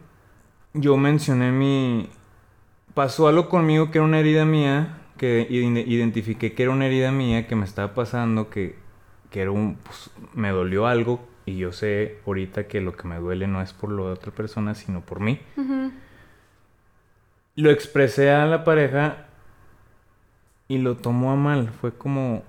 [0.74, 2.10] yo mencioné mi...
[2.94, 7.48] Pasó algo conmigo que era una herida mía, que identifiqué que era una herida mía
[7.48, 8.76] que me estaba pasando, que,
[9.32, 9.76] que era un...
[9.76, 13.74] Pues, me dolió algo y yo sé ahorita que lo que me duele no es
[13.74, 15.40] por lo de otra persona, sino por mí
[17.56, 19.26] lo expresé a la pareja
[20.68, 21.70] y lo tomó a mal.
[21.70, 22.44] Fue como.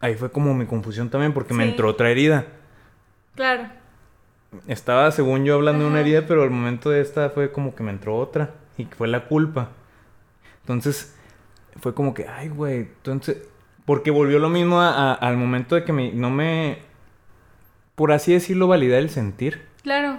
[0.00, 2.46] Ahí fue como mi confusión también porque me entró otra herida.
[3.34, 3.68] Claro.
[4.66, 7.82] Estaba, según yo, hablando de una herida, pero al momento de esta fue como que
[7.82, 9.70] me entró otra y fue la culpa.
[10.62, 11.16] Entonces,
[11.80, 13.38] fue como que, ay, güey, entonces,
[13.84, 16.78] porque volvió lo mismo al momento de que me, no me,
[17.94, 19.62] por así decirlo, validar el sentir.
[19.82, 20.18] Claro.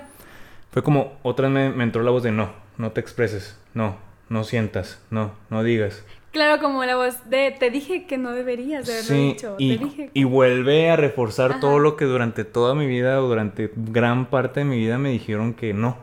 [0.72, 3.98] Fue como, otra vez me, entró la voz de no, no te expreses, no,
[4.30, 6.04] no sientas, no, no digas.
[6.32, 9.56] Claro, como la voz de te dije que no deberías haberlo dicho.
[9.58, 13.28] Y, te dije y vuelve a reforzar todo lo que durante toda mi vida o
[13.28, 15.98] durante gran parte de mi vida me dijeron que no.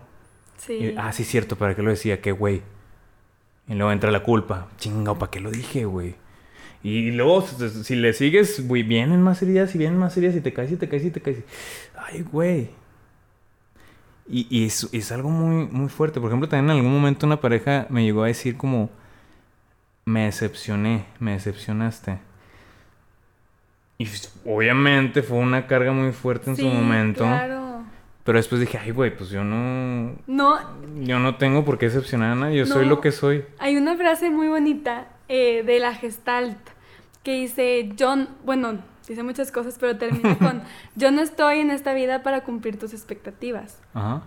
[0.56, 0.94] Sí.
[0.96, 2.20] ah, sí, cierto, ¿para qué lo decía?
[2.20, 2.62] Que güey.
[3.68, 4.68] Y luego entra la culpa.
[4.78, 6.14] Chingao, ¿para qué lo dije, güey?
[6.82, 10.52] Y luego, si le sigues, güey, vienen más heridas y vienen más heridas y te
[10.52, 11.38] caes y te caes y te caes.
[11.96, 12.68] Ay, güey.
[14.28, 16.20] Y, y es, es, algo muy, muy fuerte.
[16.20, 18.90] Por ejemplo, también en algún momento una pareja me llegó a decir como,
[20.04, 22.18] me decepcioné, me decepcionaste.
[23.98, 24.08] Y
[24.44, 27.24] obviamente fue una carga muy fuerte en su momento.
[27.24, 27.84] Claro.
[28.24, 30.16] Pero después dije, ay, güey, pues yo no.
[30.26, 30.58] No.
[31.00, 33.44] Yo no tengo por qué decepcionar a nadie, yo soy lo que soy.
[33.58, 36.58] Hay una frase muy bonita eh, de la Gestalt
[37.22, 40.62] que dice, John, bueno, dice muchas cosas, pero termina con,
[40.96, 43.80] yo no estoy en esta vida para cumplir tus expectativas.
[43.92, 44.22] Ajá.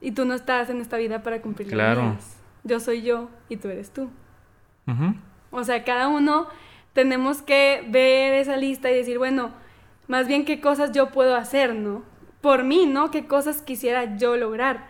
[0.00, 2.02] Y tú no estás en esta vida para cumplir claro.
[2.02, 2.36] las mías.
[2.64, 4.10] Yo soy yo y tú eres tú.
[5.50, 6.46] O sea, cada uno
[6.92, 9.50] tenemos que ver esa lista y decir, bueno,
[10.08, 12.02] más bien qué cosas yo puedo hacer, ¿no?
[12.40, 13.10] Por mí, ¿no?
[13.10, 14.86] Qué cosas quisiera yo lograr.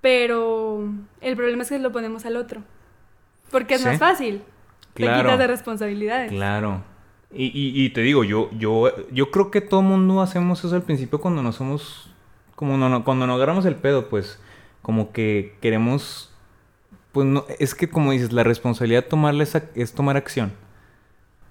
[0.00, 0.88] Pero
[1.20, 2.62] el problema es que lo ponemos al otro.
[3.50, 4.42] Porque es más fácil.
[4.94, 5.16] Claro.
[5.16, 6.30] Te quitas de responsabilidades.
[6.30, 6.82] Claro.
[7.32, 11.20] Y, y, te digo, yo, yo, yo creo que todo mundo hacemos eso al principio
[11.20, 12.10] cuando no somos,
[12.56, 14.40] como no, cuando no agarramos el pedo, pues
[14.82, 16.29] como que queremos,
[17.12, 20.52] pues no, es que como dices, la responsabilidad de tomarle es tomar acción.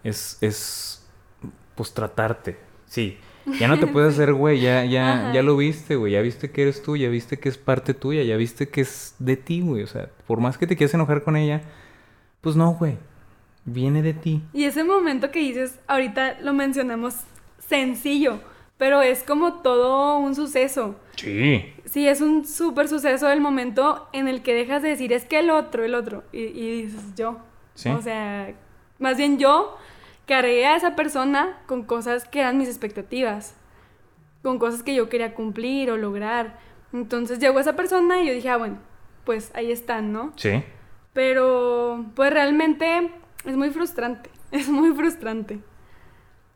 [0.03, 1.05] Es, es,
[1.76, 3.18] pues tratarte, sí.
[3.60, 6.62] Ya no te puedes hacer, güey, ya, ya, ya lo viste, güey, ya viste que
[6.62, 9.84] eres tú, ya viste que es parte tuya, ya viste que es de ti, güey,
[9.84, 11.62] o sea, por más que te quieras enojar con ella,
[12.41, 12.97] pues no, güey,
[13.66, 14.43] viene de ti.
[14.53, 17.16] Y ese momento que dices, ahorita lo mencionamos
[17.60, 18.39] sencillo,
[18.80, 20.95] pero es como todo un suceso.
[21.17, 21.73] Sí.
[21.84, 25.39] Sí, es un súper suceso el momento en el que dejas de decir, es que
[25.39, 27.39] el otro, el otro, y, dices yo.
[27.75, 27.89] Sí.
[27.89, 28.55] O sea,
[28.97, 29.77] más bien yo
[30.25, 33.53] cargué a esa persona con cosas que eran mis expectativas,
[34.43, 36.57] con cosas que yo quería cumplir o lograr.
[36.93, 38.77] Entonces llegó esa persona y yo dije, ah, bueno,
[39.25, 40.32] pues ahí están, ¿no?
[40.38, 40.63] Sí.
[41.11, 43.11] Pero, pues realmente
[43.43, 45.59] es muy frustrante, es muy frustrante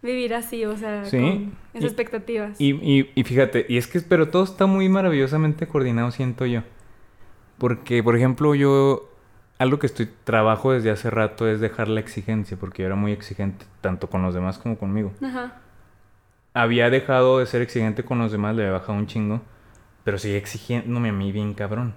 [0.03, 2.59] vivir así, o sea, con esas expectativas.
[2.59, 6.61] Y, y, fíjate, y es que, pero todo está muy maravillosamente coordinado, siento yo.
[7.57, 9.09] Porque, por ejemplo, yo,
[9.57, 13.13] algo que estoy, trabajo desde hace rato es dejar la exigencia, porque yo era muy
[13.13, 15.13] exigente, tanto con los demás como conmigo.
[15.23, 15.61] Ajá.
[16.53, 19.41] Había dejado de ser exigente con los demás, le había bajado un chingo,
[20.03, 21.95] pero seguía exigiéndome a mí bien cabrón.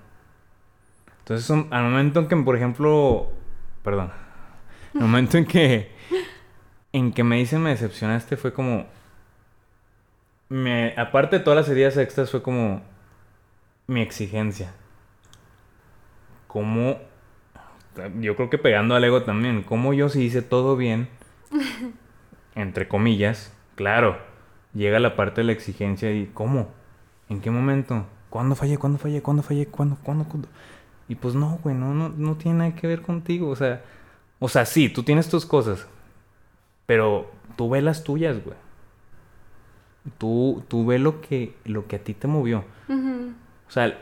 [1.19, 3.33] Entonces, al momento en que, por ejemplo,
[3.83, 4.13] perdón,
[4.95, 5.91] el momento en que,
[6.97, 8.87] en que me dicen me decepcionaste fue como...
[10.49, 12.81] Me, aparte de todas las heridas extras fue como
[13.87, 14.73] mi exigencia.
[16.47, 16.99] Como...
[18.21, 19.63] Yo creo que pegando al ego también.
[19.63, 21.09] Como yo si hice todo bien,
[22.55, 24.19] entre comillas, claro,
[24.73, 26.69] llega la parte de la exigencia y ¿cómo?
[27.29, 28.07] ¿En qué momento?
[28.31, 28.79] ¿Cuándo fallé?
[28.79, 29.21] ¿Cuándo fallé?
[29.21, 29.67] ¿Cuándo fallé?
[29.67, 29.99] ¿Cuándo?
[30.03, 30.25] ¿Cuándo?
[30.25, 30.49] ¿Cuándo?
[31.09, 33.49] Y pues no, güey, no, no, no tiene nada que ver contigo.
[33.51, 33.83] O sea,
[34.39, 35.87] o sea, sí, tú tienes tus cosas,
[36.87, 38.57] pero tú ves las tuyas, güey.
[40.19, 42.65] Tú, tú ves lo que, lo que a ti te movió.
[42.89, 43.99] O sea,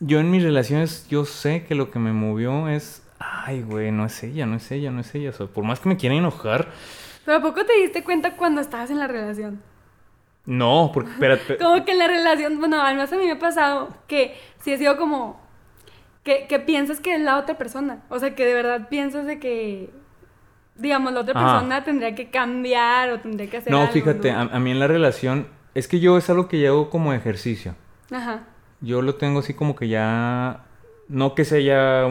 [0.00, 4.04] yo en mis relaciones, yo sé que lo que me movió es, ay, güey, no
[4.04, 5.30] es ella, no es ella, no es ella.
[5.30, 6.68] O sea, por más que me quieran enojar.
[7.24, 9.62] ¿Pero a poco te diste cuenta cuando estabas en la relación?
[10.44, 11.56] No, porque, espérate.
[11.60, 14.72] como que en la relación, bueno, al menos a mí me ha pasado que si
[14.72, 15.40] he sido como,
[16.22, 18.02] que, piensas que es la otra persona.
[18.08, 19.90] O sea, que de verdad piensas de que,
[20.78, 24.70] digamos, la otra persona tendría que cambiar o tendría que hacer no, Fíjate, A, mí
[24.70, 27.74] en la relación, es que yo es algo que llevo como ejercicio.
[28.10, 28.44] Ajá.
[28.80, 30.64] Yo lo tengo así como que ya,
[31.08, 32.08] no que sea ya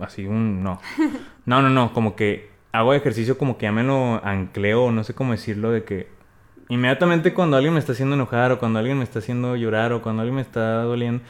[0.00, 0.80] así un, no.
[1.46, 5.14] No, no, no, como que hago ejercicio como que ya me lo ancleo, no sé
[5.14, 6.08] cómo decirlo, de que
[6.70, 10.00] inmediatamente cuando alguien me está haciendo enojar o cuando alguien me está haciendo llorar o
[10.00, 11.22] cuando alguien me está doliendo,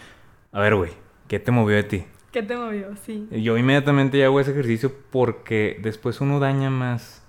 [0.53, 0.93] a ver, güey,
[1.26, 2.05] ¿qué te movió de ti?
[2.35, 2.97] ¿Qué te movió?
[2.97, 3.28] Sí.
[3.30, 7.22] Yo inmediatamente ya hago ese ejercicio porque después uno daña más.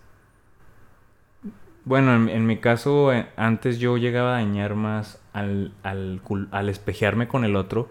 [1.84, 7.28] Bueno, en, mi caso, eh, antes yo llegaba a dañar más al, al, al espejearme
[7.28, 7.88] con el otro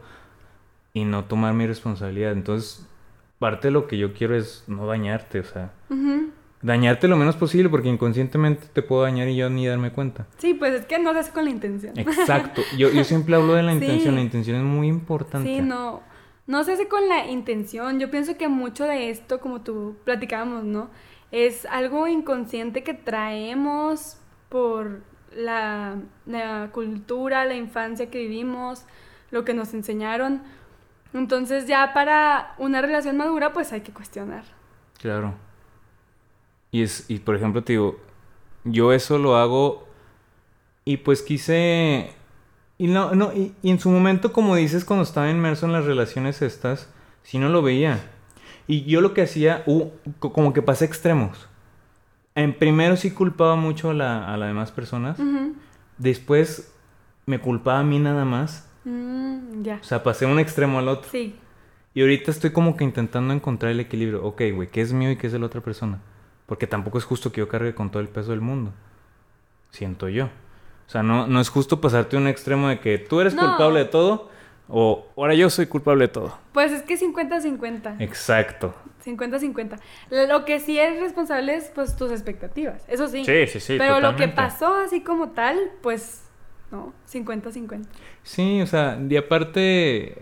[0.92, 2.32] y no tomar mi responsabilidad.
[2.32, 2.84] Entonces,
[3.38, 5.70] parte de lo que yo quiero es no dañarte, o sea,
[6.62, 10.26] dañarte lo menos posible porque inconscientemente te puedo dañar y yo ni darme cuenta.
[10.38, 11.96] Sí, pues es que no se hace con la intención.
[11.96, 12.60] Exacto.
[12.76, 15.48] Yo, yo siempre hablo de la intención, la intención es muy importante.
[15.48, 16.12] Sí, no
[16.46, 17.98] no se hace con la intención.
[18.00, 20.90] Yo pienso que mucho de esto, como tú platicábamos, ¿no?
[21.30, 24.18] Es algo inconsciente que traemos
[24.48, 25.02] por
[25.34, 25.98] la,
[26.72, 28.84] cultura, la infancia que vivimos,
[29.30, 30.42] lo que nos enseñaron.
[31.12, 34.44] Entonces ya para una relación madura pues hay que cuestionar.
[35.00, 35.34] Claro.
[36.70, 37.98] Y es, y por ejemplo te digo,
[38.64, 39.86] yo eso lo hago
[40.84, 42.12] y pues quise
[42.78, 46.42] y no, no, y, en su momento, como dices, cuando estaba inmerso en las relaciones
[46.42, 46.88] estas,
[47.22, 48.00] si no lo veía.
[48.66, 51.48] Y yo lo que hacía, uh, como que pasé extremos.
[52.34, 55.18] En primero sí culpaba mucho a la, a las demás personas.
[55.98, 56.72] Después
[57.26, 58.68] me culpaba a mí nada más.
[58.84, 59.78] Mm, ya.
[59.80, 61.10] O sea, pasé un extremo al otro.
[61.10, 61.36] Sí.
[61.94, 64.24] Y ahorita estoy como que intentando encontrar el equilibrio.
[64.24, 66.00] Ok, güey, ¿qué es mío y qué es de la otra persona?
[66.46, 68.72] Porque tampoco es justo que yo cargue con todo el peso del mundo.
[69.70, 70.28] Siento yo.
[70.86, 73.84] O sea, no, no es justo pasarte un extremo de que tú eres culpable de
[73.86, 74.30] todo
[74.68, 76.38] o ahora yo soy culpable de todo.
[76.52, 77.96] Pues es que 50-50.
[78.00, 78.74] Exacto.
[79.04, 79.78] 50-50.
[80.28, 83.24] Lo que sí es responsable es pues tus expectativas, eso sí.
[83.24, 83.76] Sí, sí, sí.
[83.78, 86.22] Pero lo que pasó así como tal, pues
[86.70, 87.84] no, 50-50.
[88.22, 90.16] Sí, o sea, y aparte,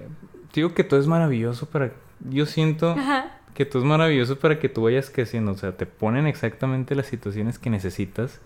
[0.53, 1.93] digo que todo es maravilloso para...
[2.29, 2.95] Yo siento
[3.55, 7.07] que todo es maravilloso para que tú vayas creciendo, o sea, te ponen exactamente las
[7.07, 8.41] situaciones que necesitas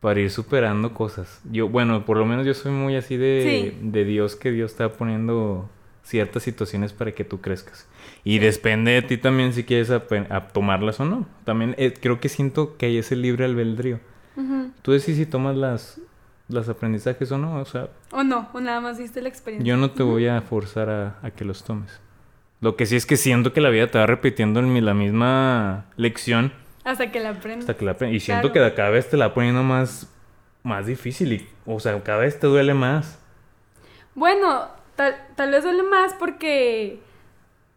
[0.00, 1.40] para ir superando cosas.
[1.50, 4.92] Yo, bueno, por lo menos yo soy muy así de, de Dios, que Dios está
[4.92, 5.68] poniendo
[6.06, 7.88] ciertas situaciones para que tú crezcas.
[8.22, 10.00] Y depende de ti también si quieres a,
[10.52, 11.26] tomarlas o no.
[11.44, 14.00] También eh, creo que siento que hay ese libre albedrío.
[14.82, 15.98] Tú decides si tomas las,
[16.48, 17.88] las aprendizajes o no, o sea...
[18.12, 19.66] O no, o nada más viste la experiencia.
[19.66, 22.00] Yo no te voy a forzar a, a, que los tomes.
[22.60, 26.52] Lo que sí es que siento que la vida te va repitiendo la misma lección
[26.86, 27.68] hasta que la aprendes.
[27.68, 28.10] Hasta que la.
[28.10, 30.08] Y siento que cada vez te la poniendo más,
[30.62, 31.32] más difícil.
[31.32, 33.18] Y, o sea, cada vez te duele más.
[34.14, 37.00] Bueno, tal, tal vez duele más porque,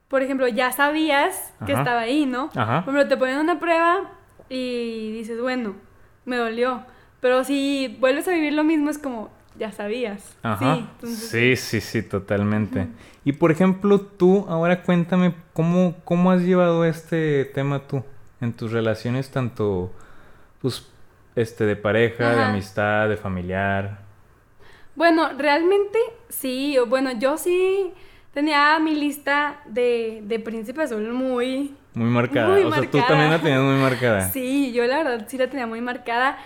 [0.08, 2.52] por ejemplo, ya sabías que estaba ahí, ¿no?
[2.56, 2.86] Ajá.
[2.86, 4.12] Por ejemplo, te ponen una prueba
[4.48, 5.74] y dices, bueno,
[6.26, 6.84] me dolió.
[7.20, 10.38] Pero si vuelves a vivir lo mismo, es como, ya sabías.
[10.44, 10.88] Ajá.
[11.04, 12.88] Sí, sí, sí, totalmente.
[13.26, 18.04] Y por ejemplo, tú, ahora cuéntame, ¿cómo, ¿cómo has llevado este tema tú?
[18.42, 19.92] En tus relaciones tanto
[20.62, 20.88] pues
[21.36, 24.00] este de pareja, de amistad, de familiar?
[24.96, 27.94] Bueno, realmente sí, bueno, yo sí
[28.34, 31.76] tenía mi lista de, de príncipe azul muy...
[31.94, 32.66] Muy marcada.
[32.66, 34.30] o sea, tú también la tenías muy marcada.
[34.34, 36.38] Sí, yo la verdad sí la tenía muy marcada.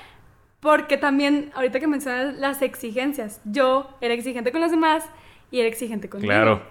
[0.64, 5.04] Porque también, ahorita que mencionas las exigencias, yo era exigente con los demás
[5.52, 6.32] y era exigente conmigo.
[6.32, 6.62] Claro.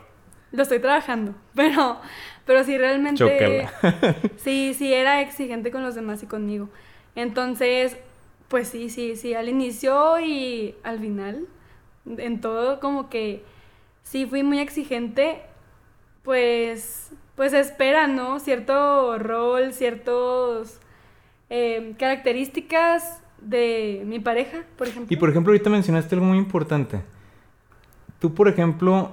[0.50, 2.00] Lo estoy trabajando, pero
[2.46, 3.68] pero sí, realmente...
[4.36, 6.68] sí, sí, era exigente con los demás y conmigo.
[7.14, 7.96] Entonces,
[8.48, 11.46] pues sí, sí, sí, al inicio y al final,
[12.06, 13.44] en todo como que
[14.02, 15.42] sí fui muy exigente,
[16.22, 18.40] pues, pues espera, ¿no?
[18.40, 20.80] Cierto rol, ciertos
[21.50, 25.14] eh, características de mi pareja, por ejemplo.
[25.14, 27.02] Y por ejemplo, ahorita mencionaste algo muy importante.
[28.20, 29.10] Tú, por ejemplo,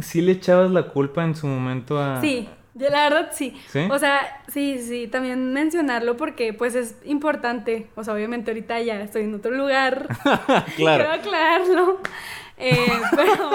[0.00, 2.20] ¿Sí le echabas la culpa en su momento a...?
[2.20, 3.56] Sí, la verdad sí.
[3.68, 3.88] sí.
[3.90, 7.88] O sea, sí, sí, también mencionarlo porque pues es importante.
[7.94, 10.08] O sea, obviamente ahorita ya estoy en otro lugar.
[10.76, 11.04] claro.
[11.04, 12.00] Quiero aclararlo.
[12.58, 13.50] Eh, pero,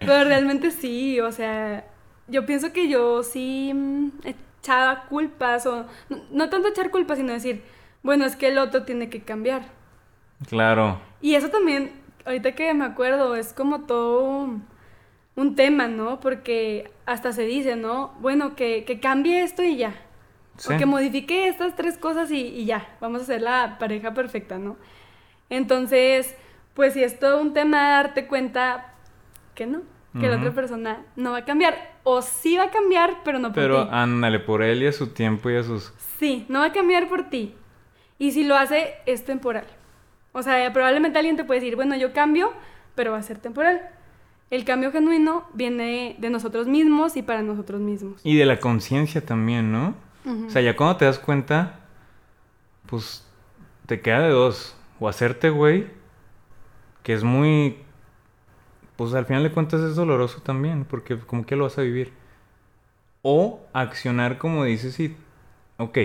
[0.00, 1.84] pero realmente sí, o sea,
[2.26, 5.86] yo pienso que yo sí mm, echaba culpas o...
[6.08, 7.62] No, no tanto echar culpas, sino decir,
[8.02, 9.62] bueno, es que el otro tiene que cambiar.
[10.48, 11.00] Claro.
[11.20, 11.92] Y eso también,
[12.24, 14.50] ahorita que me acuerdo, es como todo
[15.38, 16.18] un tema, ¿no?
[16.18, 18.12] Porque hasta se dice, ¿no?
[18.18, 19.94] Bueno, que, que cambie esto y ya.
[20.68, 22.88] O que modifique estas tres cosas y, ya.
[23.00, 24.76] Vamos a ser la pareja perfecta, ¿no?
[25.48, 26.36] Entonces,
[26.74, 28.94] pues si es todo un tema darte cuenta
[29.54, 29.82] que no,
[30.18, 31.92] que la otra persona no va a cambiar.
[32.02, 33.60] O sí va a cambiar, pero no por ti.
[33.60, 35.94] Pero ándale, por él y a su tiempo y a sus...
[36.18, 37.54] Sí, no va a cambiar por ti.
[38.18, 39.66] Y si lo hace, es temporal.
[40.32, 42.52] O sea, probablemente alguien te puede decir, bueno, yo cambio,
[42.96, 43.88] pero va a ser temporal.
[44.50, 48.20] El cambio genuino viene de nosotros mismos y para nosotros mismos.
[48.24, 49.94] Y de la conciencia también, ¿no?
[50.46, 51.80] O sea, ya cuando te das cuenta,
[52.86, 53.26] pues
[53.86, 54.76] te queda de dos.
[55.00, 55.86] O hacerte güey,
[57.02, 57.78] que es muy...
[58.96, 62.12] Pues al final de cuentas es doloroso también, porque como que lo vas a vivir.
[63.22, 65.16] O accionar como dices y...
[65.76, 65.98] Ok,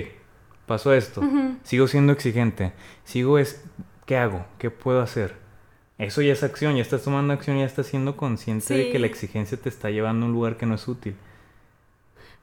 [0.66, 1.22] pasó esto.
[1.64, 2.74] Sigo siendo exigente.
[3.04, 3.64] Sigo es...
[4.06, 4.46] ¿Qué hago?
[4.58, 5.43] ¿Qué puedo hacer?
[5.98, 9.08] Eso ya es acción, ya estás tomando acción, ya estás siendo consciente de que la
[9.08, 11.16] exigencia te está llevando a un lugar que no es útil.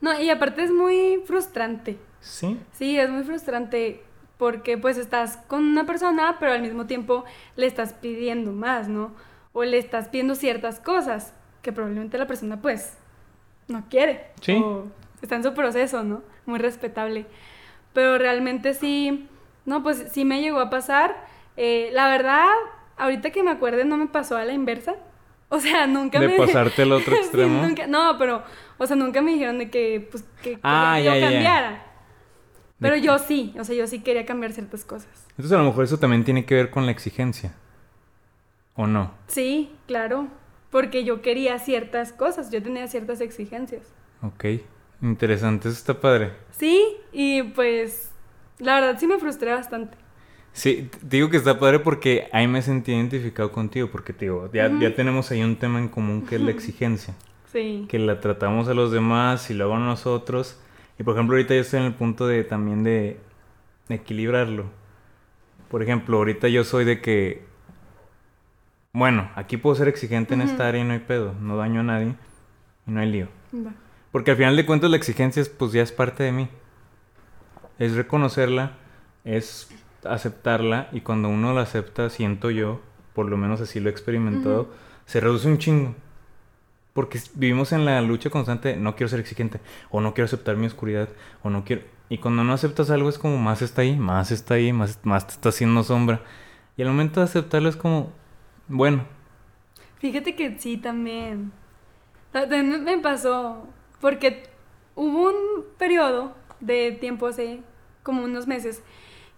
[0.01, 1.99] No, y aparte es muy frustrante.
[2.21, 2.59] Sí.
[2.73, 4.03] Sí, es muy frustrante
[4.39, 7.25] porque pues estás con una persona, pero al mismo tiempo
[7.57, 9.15] le estás pidiendo más, ¿no?
[9.53, 12.99] O le estás pidiendo ciertas cosas que probablemente la persona pues
[13.69, 14.27] no quiere.
[14.41, 14.55] Sí.
[14.55, 14.87] O
[15.21, 16.23] está en su proceso, ¿no?
[16.47, 17.27] Muy respetable.
[17.93, 19.29] Pero realmente sí,
[19.67, 22.49] no, pues sí me llegó a pasar Eh, la verdad,
[23.01, 24.95] ahorita que me acuerde, no me pasó a la inversa.
[25.49, 26.37] O sea, nunca de me...
[26.37, 27.63] pasarte al otro Sí, extremo.
[27.63, 28.43] nunca- No, pero,
[28.79, 31.37] o sea, nunca me dijeron de que, pues, que Ah, quería que ya, yo ya.
[31.37, 31.87] cambiara.
[32.79, 35.27] Pero De- yo sí, o sea, yo sí quería cambiar ciertas cosas.
[35.31, 37.53] Entonces a lo mejor eso también tiene que ver con la exigencia.
[38.75, 39.13] ¿O no?
[39.27, 40.29] Sí, claro,
[40.71, 43.83] porque yo quería ciertas cosas, yo tenía ciertas exigencias.
[44.23, 44.45] Ok.
[45.03, 46.33] Interesante, eso está padre.
[46.53, 48.13] Sí, y pues,
[48.59, 49.97] la verdad sí me frustré bastante.
[50.53, 54.51] Sí, te digo que está padre porque ahí me sentí identificado contigo, porque te digo,
[54.53, 57.15] ya, ya tenemos ahí un tema en común que es la exigencia,
[57.53, 57.87] Sí.
[57.89, 60.59] que la tratamos a los demás y luego a nosotros.
[60.99, 63.19] Y por ejemplo, ahorita yo estoy en el punto de también de,
[63.89, 64.67] equilibrarlo.
[65.69, 67.43] Por ejemplo, ahorita yo soy de que,
[68.93, 71.85] bueno, aquí puedo ser exigente en esta área y no hay pedo, no daño a
[71.85, 72.15] nadie
[72.87, 73.29] y no hay lío.
[74.13, 76.49] Porque al final de cuentas la exigencia es, pues ya es parte de mí.
[77.79, 78.73] Es reconocerla,
[79.25, 79.71] es
[80.05, 82.81] aceptarla y cuando uno la acepta, siento yo,
[83.15, 84.69] por lo menos así lo he experimentado,
[85.07, 85.95] se reduce un chingo.
[86.93, 90.67] Porque vivimos en la lucha constante no quiero ser exigente, o no quiero aceptar mi
[90.67, 91.09] oscuridad,
[91.43, 91.83] o no quiero...
[92.09, 95.27] Y cuando no aceptas algo es como más está ahí, más está ahí, más, más
[95.29, 96.21] te está haciendo sombra.
[96.77, 98.13] Y al momento de aceptarlo es como,
[98.69, 99.05] bueno,
[100.01, 101.53] Fíjate que sí, también.
[102.33, 103.67] Ta- También me pasó,
[104.01, 104.45] porque
[104.97, 107.61] hubo un periodo de tiempo hace
[108.03, 108.83] como unos meses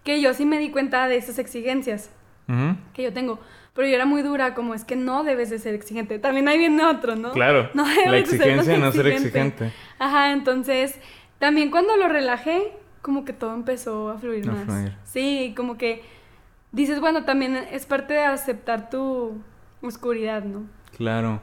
[0.03, 2.09] que yo sí me di cuenta de esas exigencias
[2.93, 3.39] que yo tengo.
[3.73, 6.19] Pero yo era muy dura, como es que no debes de ser exigente.
[6.19, 7.31] También ahí viene otro, ¿no?
[7.31, 9.73] claro, No debes la de ser exigencia de no ser exigente.
[9.97, 10.99] Ajá, entonces
[11.39, 14.65] también cuando lo relajé, como que todo empezó a fluir más.
[14.65, 14.93] fluir.
[15.05, 16.03] Sí, como que
[16.71, 19.41] dices, bueno, también es parte de aceptar tu
[19.81, 20.63] oscuridad, ¿no?
[20.95, 21.41] Claro.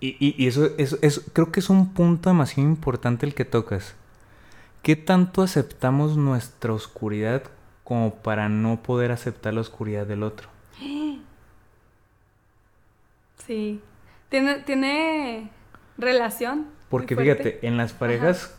[0.00, 3.46] Y, y, y eso, eso, eso creo que es un punto demasiado importante el que
[3.46, 3.96] tocas.
[4.82, 7.44] ¿Qué tanto aceptamos nuestra oscuridad
[7.84, 10.48] como para no poder aceptar la oscuridad del otro?
[13.46, 13.82] Sí.
[14.30, 15.50] Tiene, tiene
[15.98, 16.66] relación.
[16.88, 18.58] Porque fíjate, en las parejas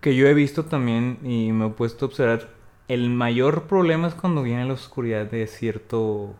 [0.00, 2.48] que yo he visto también y me he puesto a observar,
[2.88, 6.34] el mayor problema es cuando viene la oscuridad de cierto,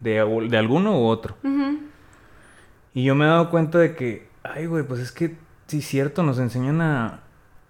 [0.00, 1.36] de, de alguno u otro.
[2.94, 5.36] Y yo me he dado cuenta de que, ay, güey, pues es que
[5.66, 7.20] sí cierto, nos enseñan a...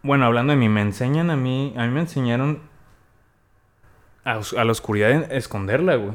[0.03, 2.61] Bueno, hablando de mí, me enseñan a mí, a mí me enseñaron
[4.25, 6.13] a, a la oscuridad esconderla, güey.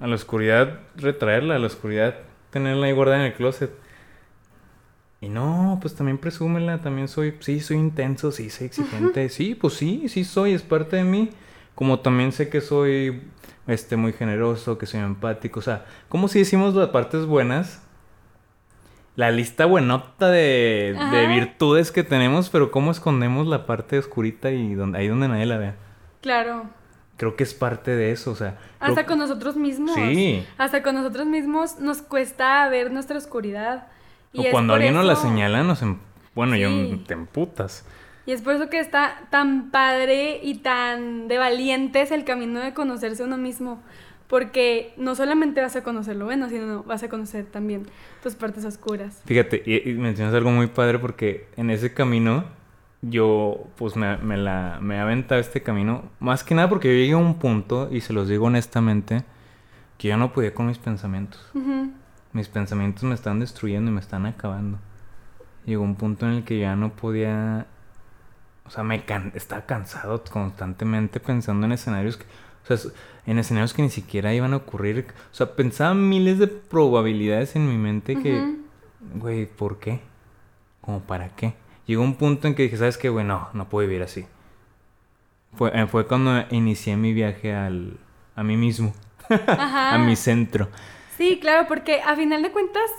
[0.00, 2.16] A la oscuridad retraerla, a la oscuridad
[2.50, 3.70] tenerla ahí guardada en el closet.
[5.20, 9.74] Y no, pues también presúmela, también soy, sí, soy intenso, sí, soy exigente, sí, pues
[9.74, 11.30] sí, sí soy, es parte de mí.
[11.74, 13.22] Como también sé que soy,
[13.66, 17.82] este, muy generoso, que soy empático, o sea, como si decimos las partes buenas,
[19.14, 24.74] la lista buenota de, de virtudes que tenemos, pero cómo escondemos la parte oscurita y
[24.74, 25.76] donde, ahí donde nadie la vea.
[26.20, 26.64] Claro.
[27.16, 28.58] Creo que es parte de eso, o sea.
[28.78, 29.94] Hasta con nosotros mismos.
[29.94, 30.44] Sí.
[30.58, 33.86] Hasta con nosotros mismos nos cuesta ver nuestra oscuridad.
[34.32, 35.80] Y O cuando alguien nos la señala, nos...
[35.82, 35.96] em-
[36.34, 37.02] Bueno, yo Sí.
[37.06, 37.86] te emputas.
[38.26, 42.74] Y es por eso que está tan padre y tan de valientes el camino de
[42.74, 43.80] conocerse uno mismo.
[44.26, 47.86] Porque no solamente vas a conocer lo bueno, sino vas a conocer también
[48.22, 49.22] tus partes oscuras.
[49.24, 52.44] Fíjate, y, y mencionas algo muy padre porque en ese camino
[53.08, 56.94] yo pues me, me la me he aventado este camino más que nada porque yo
[56.94, 59.24] llegué a un punto y se los digo honestamente
[59.98, 61.40] que yo no podía con mis pensamientos.
[62.32, 64.78] Mis pensamientos me están destruyendo y me están acabando.
[65.64, 67.66] Llegó un punto en el que ya no podía
[68.66, 72.24] o sea, me can- estaba cansado constantemente pensando en escenarios que
[72.68, 72.90] o sea,
[73.26, 75.06] en escenarios que ni siquiera iban a ocurrir.
[75.30, 78.56] O sea, pensaba miles de probabilidades en mi mente que.
[79.14, 80.00] Güey, ¿por qué?
[80.80, 81.54] ¿Como para qué?
[81.86, 83.24] Llegó un punto en que dije, ¿sabes qué, güey?
[83.24, 84.26] No, no puedo vivir así.
[85.54, 87.96] Fue, eh, fue cuando inicié mi viaje al,
[88.34, 88.92] a mí mismo,
[89.28, 89.94] Ajá.
[89.94, 90.68] a mi centro.
[91.16, 92.90] Sí, claro, porque a final de cuentas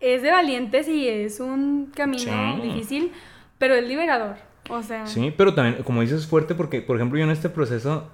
[0.00, 2.62] es de valientes y es un camino Sí.
[2.62, 3.12] difícil,
[3.58, 4.36] pero es liberador.
[4.68, 7.48] O sea, Sí, pero también, como dices, es fuerte porque, por ejemplo, yo en este
[7.48, 8.08] proceso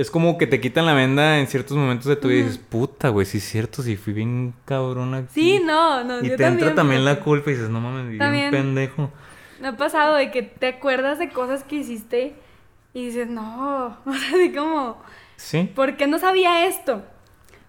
[0.00, 2.58] es como que te quitan la venda en ciertos momentos de tu vida y dices,
[2.58, 5.28] puta, güey, sí es cierto, sí fui bien cabrón aquí.
[5.34, 6.20] sí, no, no.
[6.20, 8.50] Y yo te entra también la culpa y dices, no mames, bien También.
[8.50, 9.10] pendejo.
[9.60, 12.34] Me ha pasado de que te acuerdas de cosas que hiciste
[12.94, 15.02] y dices, no, o sea, así como,
[15.36, 15.70] Sí.
[15.74, 17.02] ¿por qué no sabía esto?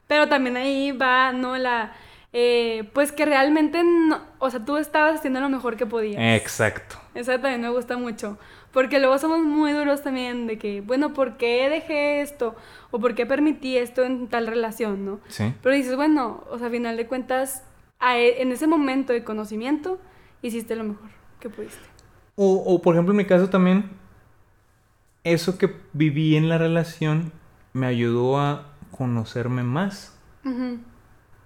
[0.08, 1.58] Pero también ahí va, ¿no?
[1.58, 1.94] La,
[2.34, 6.22] eh, pues que realmente, no, o sea, tú estabas haciendo lo mejor que podías.
[6.40, 6.98] Exacto.
[7.16, 8.38] Eso también me gusta mucho.
[8.72, 12.56] Porque luego somos muy duros también de que, bueno, ¿por qué dejé esto?
[12.92, 15.20] O ¿por qué permití esto en tal relación, no?
[15.28, 15.54] Sí.
[15.64, 17.64] Pero dices, bueno, o sea, a final de cuentas,
[18.00, 20.00] e- en ese momento de conocimiento,
[20.44, 21.10] hiciste lo mejor
[21.40, 21.80] que pudiste.
[22.36, 23.90] O, o, por ejemplo, en mi caso también,
[25.24, 27.32] eso que viví en la relación
[27.74, 30.16] me ayudó a conocerme más.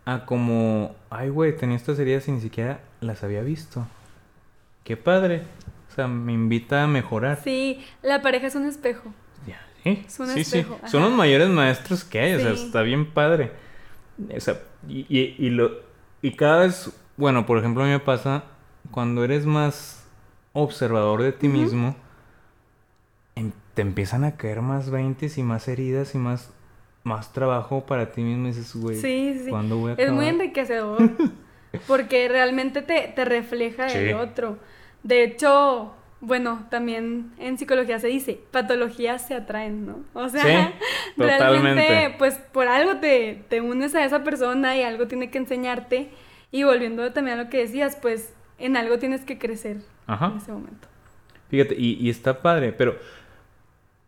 [0.05, 3.88] A como, ay, güey, tenía estas heridas y ni siquiera las había visto.
[4.84, 5.43] Qué padre.
[5.93, 7.39] O sea, me invita a mejorar.
[7.43, 9.13] Sí, la pareja es un espejo.
[9.45, 10.03] Ya, sí.
[10.07, 10.79] Es un espejo.
[10.87, 12.33] Son los mayores maestros que hay.
[12.33, 13.51] O sea, está bien padre.
[14.35, 15.69] O sea, y, y, lo,
[16.23, 18.45] y cada vez, bueno, por ejemplo, a mí me pasa
[18.89, 20.03] cuando eres más
[20.53, 21.95] observador de ti mismo,
[23.75, 26.51] te empiezan a caer más veintes y más heridas y más,
[27.03, 28.47] más trabajo para ti mismo.
[28.47, 29.51] Y dices, güey, sí, sí.
[29.51, 31.11] ¿cuándo voy a Es muy enriquecedor.
[31.87, 34.57] porque realmente te, te refleja el otro.
[35.03, 39.99] De hecho, bueno, también en psicología se dice, patologías se atraen, ¿no?
[40.13, 40.73] O sea,
[41.17, 46.09] realmente, pues por algo te, te unes a esa persona y algo tiene que enseñarte.
[46.51, 50.51] Y volviendo también a lo que decías, pues en algo tienes que crecer en ese
[50.51, 50.87] momento.
[51.49, 52.97] Fíjate, y, y está padre, pero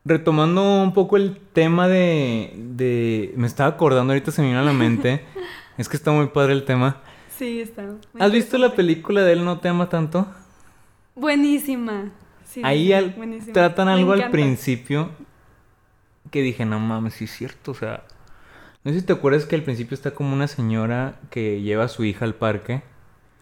[0.05, 3.33] retomando un poco el tema de, de...
[3.35, 5.25] Me estaba acordando, ahorita se me vino a la mente.
[5.77, 7.01] es que está muy padre el tema.
[7.35, 7.83] Sí, está.
[8.19, 10.27] ¿Has visto la película de Él no te ama tanto?
[11.15, 12.11] Buenísima.
[12.63, 12.93] Ahí
[13.53, 15.09] tratan algo al principio
[16.31, 18.03] que dije, no mames, sí es cierto, o sea...
[18.83, 21.87] No sé si te acuerdas que al principio está como una señora que lleva a
[21.87, 22.83] su hija al parque.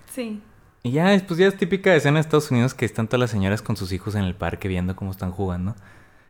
[0.09, 0.41] Sí.
[0.83, 3.61] Y ya, pues ya es típica escena de Estados Unidos que están todas las señoras
[3.61, 5.75] con sus hijos en el parque viendo cómo están jugando.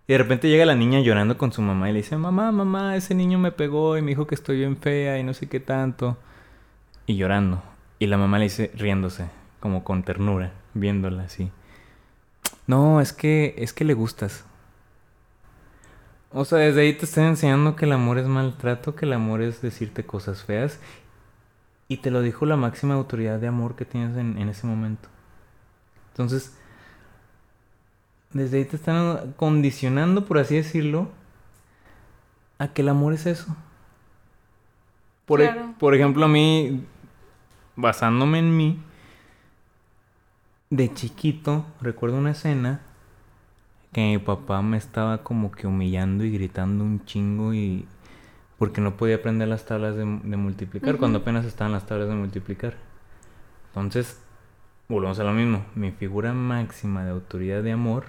[0.08, 2.96] Y de repente llega la niña llorando con su mamá y le dice, mamá, mamá,
[2.96, 5.60] ese niño me pegó y me dijo que estoy bien fea y no sé qué
[5.60, 6.18] tanto.
[7.06, 7.62] Y llorando.
[8.00, 9.28] Y la mamá le dice, riéndose,
[9.60, 11.52] como con ternura, viéndola así.
[12.68, 14.46] No, es que, es que le gustas.
[16.32, 19.42] O sea, desde ahí te están enseñando que el amor es maltrato, que el amor
[19.42, 20.80] es decirte cosas feas.
[21.88, 25.10] Y te lo dijo la máxima autoridad de amor que tienes en, en ese momento.
[26.12, 26.58] Entonces,
[28.32, 31.10] desde ahí te están condicionando, por así decirlo,
[32.58, 33.56] a que el amor es eso.
[35.26, 36.84] Por, e-, por ejemplo, a mí,
[37.76, 38.80] basándome en mí,
[40.76, 42.82] de chiquito, recuerdo una escena
[43.92, 47.86] que mi papá me estaba como que humillando y gritando un chingo y
[48.58, 52.74] porque no podía aprender las tablas de, multiplicar cuando apenas estaban las tablas de multiplicar.
[53.68, 54.20] Entonces,
[54.90, 58.06] volvemos a lo mismo, mi figura máxima de autoridad de amor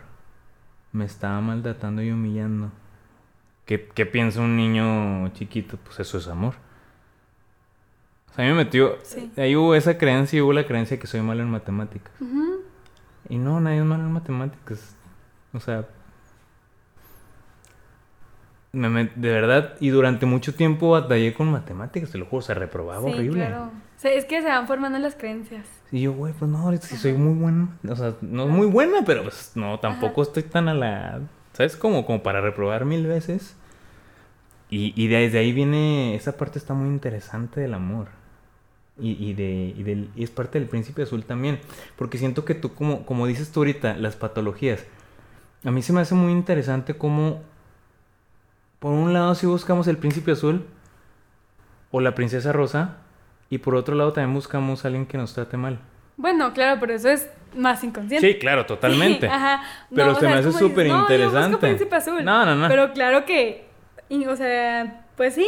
[0.93, 2.71] me estaba maltratando y humillando.
[3.67, 5.77] ¿Qué, ¿Qué, piensa un niño chiquito?
[5.85, 6.55] Pues eso es amor.
[8.31, 8.99] O sea, a mí me metió...
[9.37, 12.13] Ahí hubo esa creencia y hubo la creencia que soy malo en matemáticas.
[13.29, 14.97] Y no, nadie es malo en matemáticas.
[15.53, 15.87] O sea...
[18.73, 23.09] Me, de verdad, y durante mucho tiempo batallé con matemáticas, te lo juro, se reprobaba
[23.09, 23.47] sí, horrible.
[23.47, 23.71] Claro.
[24.03, 25.65] es que se van formando las creencias.
[25.93, 27.69] Y yo, güey, pues no, si soy muy buena.
[27.89, 31.21] O sea, no es muy buena, pero pues no, tampoco estoy tan a la.
[31.53, 31.77] ¿Sabes?
[31.77, 33.55] Como, como para reprobar mil veces.
[34.71, 36.17] Y, y desde ahí viene.
[36.17, 38.09] Esa parte está muy interesante del amor.
[38.99, 41.59] Y, y, de, y, del, y es parte del principio azul también.
[41.97, 44.85] Porque siento que tú, como, como dices tú ahorita, las patologías.
[45.65, 47.43] A mí se me hace muy interesante cómo.
[48.79, 50.67] Por un lado, si buscamos el príncipe azul.
[51.91, 52.99] O la princesa rosa
[53.51, 55.79] y por otro lado también buscamos a alguien que nos trate mal.
[56.17, 58.27] Bueno, claro, pero eso es más inconsciente.
[58.33, 59.29] Sí, claro, totalmente.
[59.31, 59.63] Ajá.
[59.95, 61.79] pero se me hace súper interesante.
[62.23, 62.69] No, no, no.
[62.69, 63.69] Pero claro que,
[64.29, 65.47] o sea, pues sí,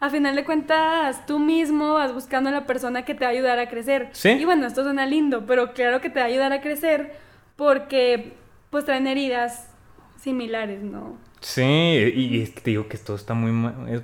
[0.00, 3.34] a final de cuentas tú mismo vas buscando a la persona que te va a
[3.34, 4.08] ayudar a crecer.
[4.12, 4.30] Sí.
[4.30, 7.12] Y bueno, esto suena lindo, pero claro que te va a ayudar a crecer
[7.56, 8.32] porque
[8.70, 9.68] pues traen heridas
[10.16, 11.18] similares, ¿no?
[11.40, 13.50] Sí, y, te digo que todo está muy...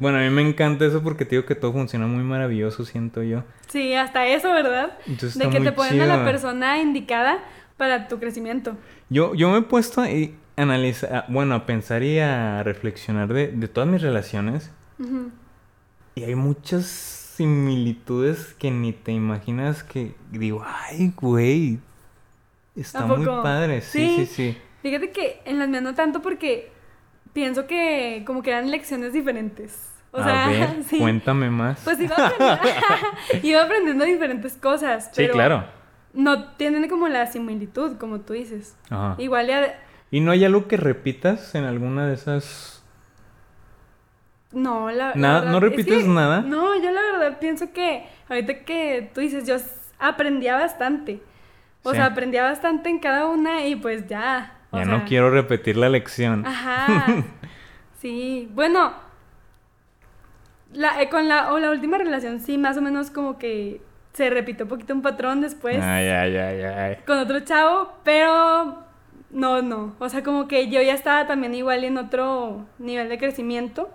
[0.00, 3.22] bueno, a mí me encanta eso porque te digo que todo funciona muy maravilloso, siento
[3.22, 3.44] yo.
[3.68, 4.98] Sí, hasta eso, ¿verdad?
[5.06, 7.40] de que te ponen a la persona indicada
[7.76, 8.76] para tu crecimiento.
[9.10, 10.06] Yo, yo me he puesto a
[10.56, 14.70] analizar, bueno, a pensar y a reflexionar de, de todas mis relaciones.
[16.18, 21.78] Y hay muchas similitudes que ni te imaginas que digo, ay, güey,
[22.74, 23.82] está muy padre.
[23.82, 26.72] Sí, sí, sí, Fíjate que en las mías no tanto porque
[27.34, 29.90] pienso que como que eran lecciones diferentes.
[30.10, 31.80] O sea, cuéntame más.
[31.84, 32.62] Pues iba, aprendiendo,
[33.42, 35.10] iba aprendiendo diferentes cosas.
[35.12, 35.64] sí, claro.
[36.14, 38.74] No tienen como la similitud, como tú dices.
[38.88, 39.16] Ajá.
[39.18, 39.78] Igual ya...
[40.10, 42.75] ¿Y no hay algo que repitas en alguna de esas...
[44.52, 45.44] No, la, verdad...
[45.50, 46.40] ¿No repites nada?
[46.40, 49.56] No, yo la verdad pienso que ahorita que tú dices, yo
[49.98, 51.20] aprendía bastante.
[51.82, 55.88] O sea, aprendía bastante en cada una y pues ya, ya no quiero repetir la
[55.88, 56.44] lección.
[56.44, 57.06] Ajá.
[58.00, 58.92] sí, bueno,
[60.72, 63.80] la, eh, con la, o la última relación sí, más o menos como que
[64.12, 65.78] se repitió un poquito un patrón después.
[65.80, 66.96] Ay, ay, ay, ay.
[67.06, 68.82] Con otro chavo, pero
[69.30, 69.94] no, no.
[69.98, 73.90] O sea, como que yo ya estaba también igual en otro nivel de crecimiento.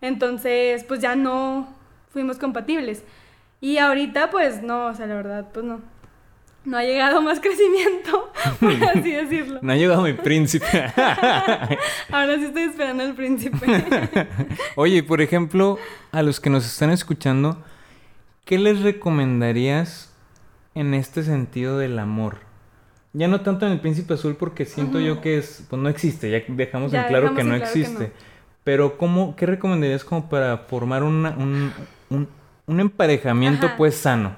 [0.00, 1.68] Entonces, pues ya no
[2.10, 3.04] fuimos compatibles.
[3.60, 5.80] Y ahorita, pues no, o sea, la verdad, pues no.
[6.64, 9.58] No ha llegado más crecimiento, por así decirlo.
[9.62, 10.66] No ha llegado mi príncipe.
[12.10, 13.58] Ahora sí estoy esperando al príncipe.
[14.76, 15.78] Oye, por ejemplo,
[16.10, 17.62] a los que nos están escuchando,
[18.44, 20.12] ¿qué les recomendarías
[20.74, 22.38] en este sentido del amor?
[23.12, 26.30] Ya no tanto en el príncipe azul porque siento yo que es, pues no existe,
[26.30, 28.12] ya dejamos en claro que no existe.
[28.64, 31.72] Pero ¿cómo, ¿qué recomendarías como para formar una, un,
[32.66, 34.36] un, emparejamiento pues sano?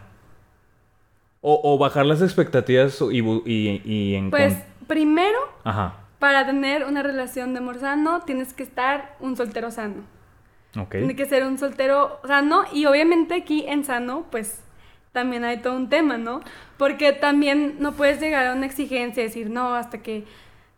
[1.41, 4.31] O, bajar las expectativas y, y, y en...
[4.31, 4.57] Pues
[4.89, 5.39] primero,
[6.19, 10.03] para tener una relación de amor sano, tienes que estar un soltero sano.
[10.91, 14.61] Tiene que ser un soltero sano y obviamente aquí en sano, pues
[15.13, 16.43] también hay todo un tema, ¿no?
[16.77, 20.25] Porque también no puedes llegar a una exigencia y decir, no, hasta que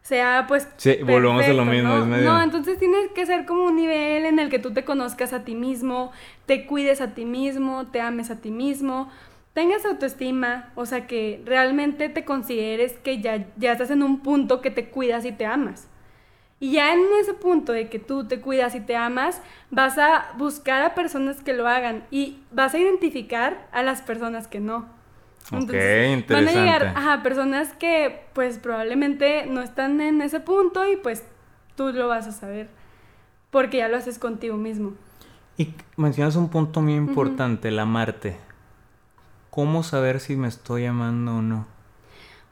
[0.09, 0.66] sea pues...
[0.78, 2.16] Sí, volvemos a lo mismo, ¿no?
[2.16, 5.44] No, entonces tienes que ser como un nivel en el que tú te conozcas a
[5.44, 6.12] ti mismo,
[6.46, 9.11] te cuides a ti mismo, te ames a ti mismo,
[9.52, 14.62] tengas autoestima, o sea, que realmente te consideres que ya, ya estás en un punto
[14.62, 15.88] que te cuidas y te amas.
[16.59, 20.32] Y ya en ese punto de que tú te cuidas y te amas, vas a
[20.38, 24.97] buscar a personas que lo hagan y vas a identificar a las personas que no.
[25.53, 26.34] Entonces, interesante.
[26.34, 31.24] Van a llegar a personas que pues probablemente no están en ese punto y pues
[31.74, 32.68] tú lo vas a saber
[33.51, 34.92] porque ya lo haces contigo mismo.
[35.57, 38.36] Y mencionas un punto muy importante, el amarte.
[39.51, 41.66] ¿Cómo saber si me estoy amando o no?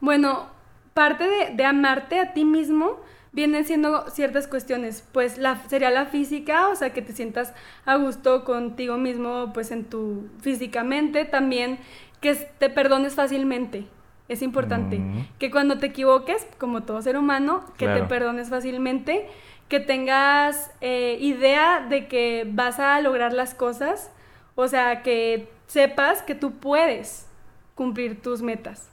[0.01, 0.47] Bueno,
[0.93, 2.99] parte de, amarte a ti mismo
[3.31, 7.53] vienen siendo ciertas cuestiones, pues la, sería la física, o sea, que te sientas
[7.85, 11.79] a gusto contigo mismo, pues en tu físicamente, también
[12.21, 13.85] que te perdones fácilmente.
[14.27, 15.27] Es importante mm.
[15.39, 19.27] que cuando te equivoques, como todo ser humano, que te perdones fácilmente,
[19.69, 24.11] que tengas eh, idea de que vas a lograr las cosas,
[24.55, 27.27] o sea, que sepas que tú puedes
[27.75, 28.89] cumplir tus metas.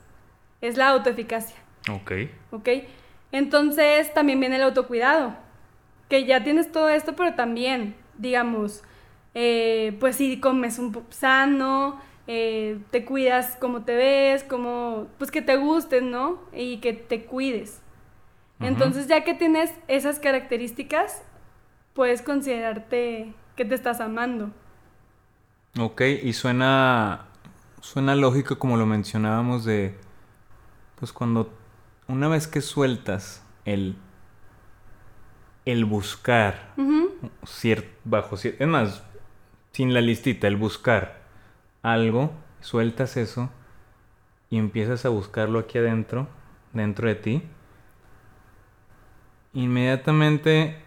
[0.60, 1.56] Es la autoeficacia.
[1.90, 2.12] Ok.
[2.52, 2.68] Ok.
[3.32, 5.34] Entonces también viene el autocuidado.
[6.08, 8.84] Que ya tienes todo esto, pero también, digamos,
[9.34, 15.30] eh, pues si comes un poco sano, eh, te cuidas como te ves, como, pues
[15.30, 16.40] que te gustes, ¿no?
[16.52, 17.80] Y que te cuides.
[18.60, 21.22] Entonces ya que tienes esas características,
[21.92, 24.52] puedes considerarte que te estás amando.
[25.78, 27.26] Ok, y suena,
[27.80, 29.94] suena lógico como lo mencionábamos de,
[30.98, 31.52] pues cuando
[32.08, 33.96] una vez que sueltas el,
[35.66, 36.74] el buscar,
[38.04, 39.02] bajo es más,
[39.72, 41.23] sin la listita, el buscar
[41.84, 43.48] algo, sueltas eso
[44.50, 46.26] y empiezas a buscarlo aquí adentro,
[46.72, 47.42] dentro de ti,
[49.52, 50.82] inmediatamente,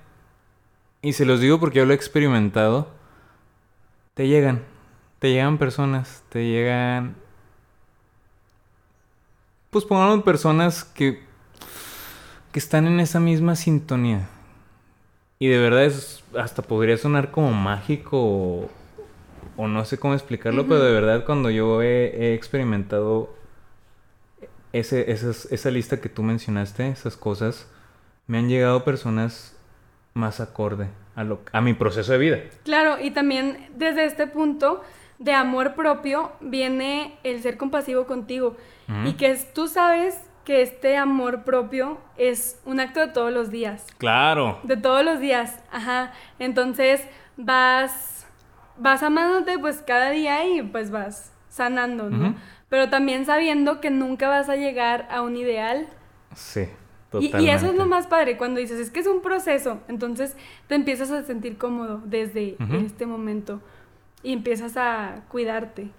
[1.02, 2.90] y se los digo porque yo lo he experimentado,
[4.14, 4.62] te llegan
[5.20, 7.16] te llegan personas, te llegan...
[9.70, 11.24] Pues pongamos personas que,
[12.52, 14.28] que están en esa misma sintonía.
[15.40, 18.70] Y de verdad es, hasta podría sonar como mágico o,
[19.58, 23.34] no sé cómo explicarlo, pero de verdad cuando yo he, experimentado
[24.74, 27.68] ese, esa lista que tú mencionaste, esas cosas,
[28.28, 29.58] me han llegado personas
[30.14, 32.40] más acorde a, lo, a mi proceso de vida.
[32.64, 34.84] Claro, y también desde este punto
[35.20, 38.56] de amor propio viene el ser compasivo contigo
[39.06, 43.86] y que tú sabes que este amor propio es un acto de todos los días.
[43.98, 44.60] Claro.
[44.64, 46.14] De todos los días, ajá.
[46.40, 47.02] Entonces
[47.36, 48.17] vas,
[48.80, 52.36] vas amándote pues cada día y pues vas sanando, ¿no?
[52.70, 55.88] Pero también sabiendo que nunca vas a llegar a un ideal.
[56.36, 56.68] Sí.
[57.10, 57.42] Totalmente.
[57.42, 60.36] Y, eso es lo más padre, cuando dices, es que es un proceso, entonces
[60.68, 63.62] te empiezas a sentir cómodo desde este momento
[64.24, 65.90] y empiezas a cuidarte.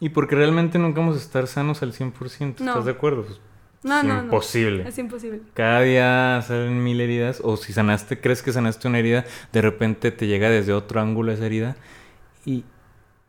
[0.00, 3.26] Y porque realmente nunca vamos a estar sanos al 100%, ¿estás de acuerdo?
[3.26, 3.40] Pues,
[3.84, 4.88] no, es imposible.
[4.88, 5.40] Es imposible.
[5.54, 10.10] Cada día salen mil heridas, o si sanaste, crees que sanaste una herida, de repente
[10.10, 11.76] te llega desde otro ángulo esa herida
[12.44, 12.64] y,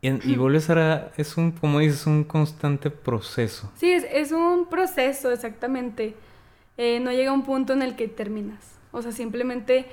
[0.00, 1.10] y, vuelves a...
[1.16, 3.70] Es un, como dices, un constante proceso.
[3.76, 6.14] Sí, es, es un proceso, exactamente.
[6.76, 8.72] Eh, no llega un punto en el que terminas.
[8.90, 9.86] O sea, simplemente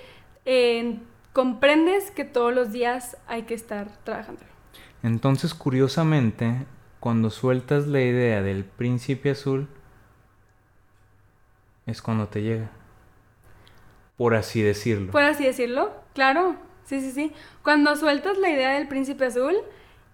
[0.46, 1.00] eh,
[1.34, 4.42] comprendes que todos los días hay que estar trabajando.
[5.04, 6.66] Entonces, curiosamente,
[7.00, 9.68] cuando sueltas la idea del príncipe azul,
[11.86, 12.70] es cuando te llega.
[14.18, 15.12] Por así decirlo.
[15.12, 16.56] Por así decirlo, claro.
[16.90, 17.32] Sí, sí, sí.
[17.62, 19.56] Cuando sueltas la idea del príncipe azul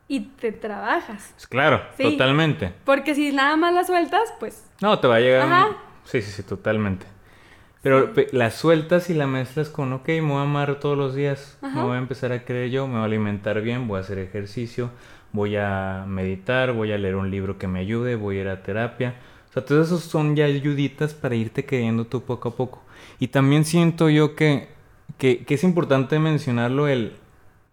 [0.10, 1.34] y te trabajas.
[1.50, 2.74] Claro, totalmente.
[2.84, 4.70] Porque si nada más la sueltas, pues...
[4.82, 5.44] No, te va a llegar...
[5.44, 5.78] Ajá.
[6.04, 7.06] Sí, sí, sí, totalmente.
[7.82, 11.58] Pero la sueltas y la mezclas con, ok, me voy a amar todos los días,
[11.62, 14.18] me voy a empezar a creer yo, me voy a alimentar bien, voy a hacer
[14.18, 14.90] ejercicio,
[15.32, 18.64] voy a meditar, voy a leer un libro que me ayude, voy a ir a
[18.64, 19.16] terapia.
[19.50, 22.84] O sea, todos esos son ya ayuditas para irte queriendo tú poco a poco.
[23.20, 24.75] Y también siento yo que,
[25.18, 27.14] que, es importante mencionarlo, el,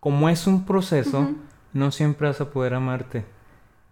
[0.01, 1.31] como es un proceso,
[1.73, 3.25] no siempre vas a poder amarte.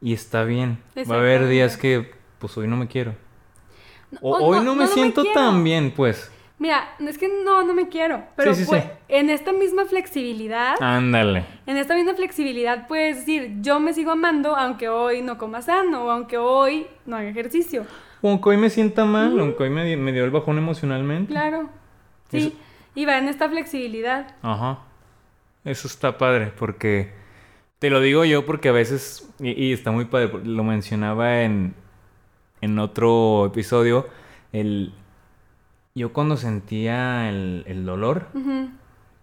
[0.00, 0.78] Y está bien.
[1.10, 3.14] Va a haber días que, pues hoy no me quiero.
[4.20, 6.30] O, hoy no, me siento tan bien, pues.
[6.58, 8.22] Mira, es que no, no me quiero.
[8.36, 10.74] Pero pues, en esta misma flexibilidad.
[10.80, 11.44] Ándale.
[11.66, 16.04] En esta misma flexibilidad puedes decir, yo me sigo amando aunque hoy no coma sano
[16.04, 17.86] o aunque hoy no haga ejercicio.
[18.20, 21.32] O aunque hoy me sienta mal, aunque hoy me, me, dio el bajón emocionalmente.
[21.32, 21.70] Claro.
[22.30, 22.54] Sí.
[22.94, 24.34] Y va en esta flexibilidad.
[24.42, 24.80] Ajá.
[25.64, 27.12] Eso está padre porque
[27.80, 31.74] te lo digo yo porque a veces, y, está muy padre, lo mencionaba en,
[32.60, 34.06] en otro episodio,
[34.52, 34.92] el,
[35.94, 38.28] yo cuando sentía el, el dolor,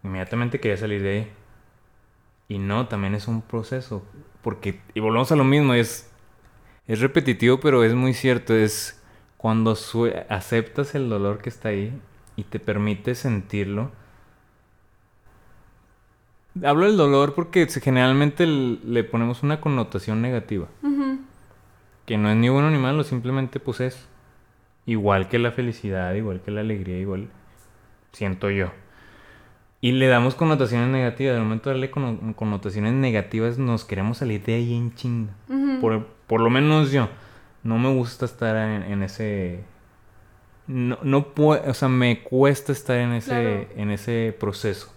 [0.03, 1.32] inmediatamente quería salir de ahí.
[2.49, 4.03] Y no, también es un proceso,
[4.41, 6.09] porque, y volvemos a lo mismo, es,
[6.88, 9.03] es repetitivo, pero es muy cierto, es
[9.38, 9.78] cuando
[10.30, 11.93] aceptas el dolor que está ahí
[12.38, 13.92] y te permite sentirlo,
[16.64, 20.68] Hablo del dolor porque generalmente le ponemos una connotación negativa.
[22.06, 24.08] Que no es ni bueno ni malo, simplemente pues es.
[24.86, 27.28] Igual que la felicidad, igual que la alegría, igual
[28.14, 28.72] siento yo.
[29.82, 31.36] Y le damos connotaciones negativas.
[31.36, 35.34] Al momento de darle connotaciones negativas nos queremos salir de ahí en chinga.
[35.82, 37.10] por, lo menos yo.
[37.64, 39.64] No me gusta estar en, ese...
[40.68, 41.70] No, no puedo...
[41.70, 44.93] O sea, me cuesta estar en ese, en ese proceso.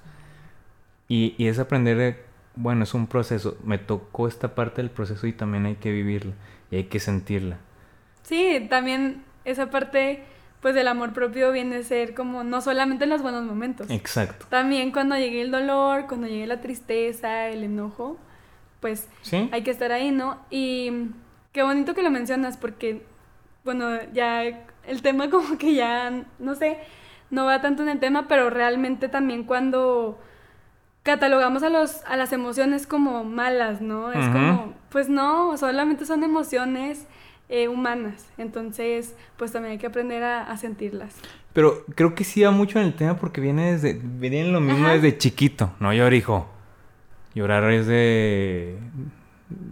[1.09, 2.25] Y, y es aprender,
[2.57, 3.57] bueno, es un proceso.
[3.65, 6.35] Me tocó esta parte del proceso y también hay que vivirla
[6.71, 7.59] y hay que sentirla.
[8.23, 10.25] Sí, también esa parte
[10.61, 13.91] pues del amor propio viene a ser como no solamente en los buenos momentos.
[13.91, 14.47] Exacto.
[14.49, 18.19] También cuando llegue el dolor, cuando llegue la tristeza, el enojo,
[18.81, 19.09] pues
[19.53, 20.39] hay que estar ahí, ¿no?
[20.51, 21.09] Y
[21.53, 23.03] qué bonito que lo mencionas porque,
[23.65, 26.79] bueno, ya el tema como que ya, no sé,
[27.31, 30.19] no va tanto en el tema, pero realmente también cuando
[31.03, 34.13] catalogamos a, los, a las emociones como malas, ¿no?
[34.13, 37.07] Es como, pues no, solamente son emociones
[37.49, 38.29] eh, humanas.
[38.37, 41.15] Entonces, pues también hay que aprender a, sentirlas.
[41.53, 44.89] Pero creo que sí va mucho en el tema porque viene desde, viene lo mismo
[44.89, 45.73] desde chiquito.
[45.81, 46.49] No llorar, hijo.
[47.35, 48.79] Llorar es de...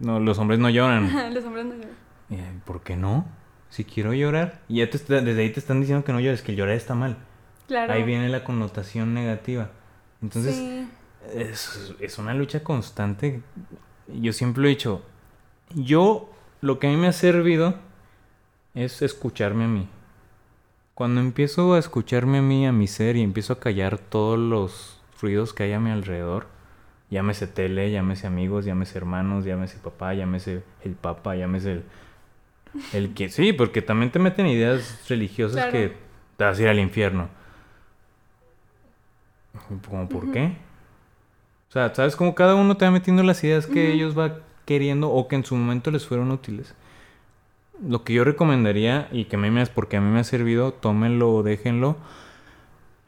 [0.00, 1.34] No, los hombres no lloran.
[1.34, 1.96] los hombres no lloran.
[2.30, 3.26] Eh, ¿Por qué no?
[3.70, 4.60] Si quiero llorar.
[4.68, 7.16] Y ya desde ahí te están diciendo que no llores, que llorar está mal.
[7.66, 7.92] Claro.
[7.92, 9.70] Ahí viene la connotación negativa.
[10.22, 10.88] Entonces, sí
[11.32, 13.42] es, una lucha constante.
[14.08, 15.02] Yo siempre lo he dicho.
[15.74, 17.76] Yo, lo que a mí me ha servido
[18.74, 19.88] es escucharme a mí.
[20.94, 25.00] Cuando empiezo a escucharme a mí, a mi ser, y empiezo a callar todos los
[25.20, 26.46] ruidos que hay a mi alrededor,
[27.10, 31.84] llámese tele, llámese amigos, llámese hermanos, llámese papá, llámese el papa, llámese el,
[32.92, 33.28] el que...
[33.28, 35.96] Sí, porque también te meten ideas religiosas que
[36.36, 37.28] te vas a ir al infierno.
[39.88, 40.56] ¿Cómo por qué?
[41.68, 42.16] O sea, ¿sabes?
[42.16, 45.44] Como cada uno te va metiendo las ideas que ellos va queriendo o que en
[45.44, 46.74] su momento les fueron útiles.
[47.86, 50.72] Lo que yo recomendaría, y que a mí me, porque a mí me ha servido,
[50.72, 51.96] tómenlo o déjenlo,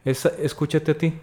[0.05, 1.13] es escúchate a ti.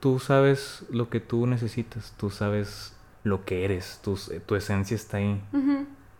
[0.00, 5.18] Tú sabes lo que tú necesitas, tú sabes lo que eres, tu, tu esencia está
[5.18, 5.40] ahí.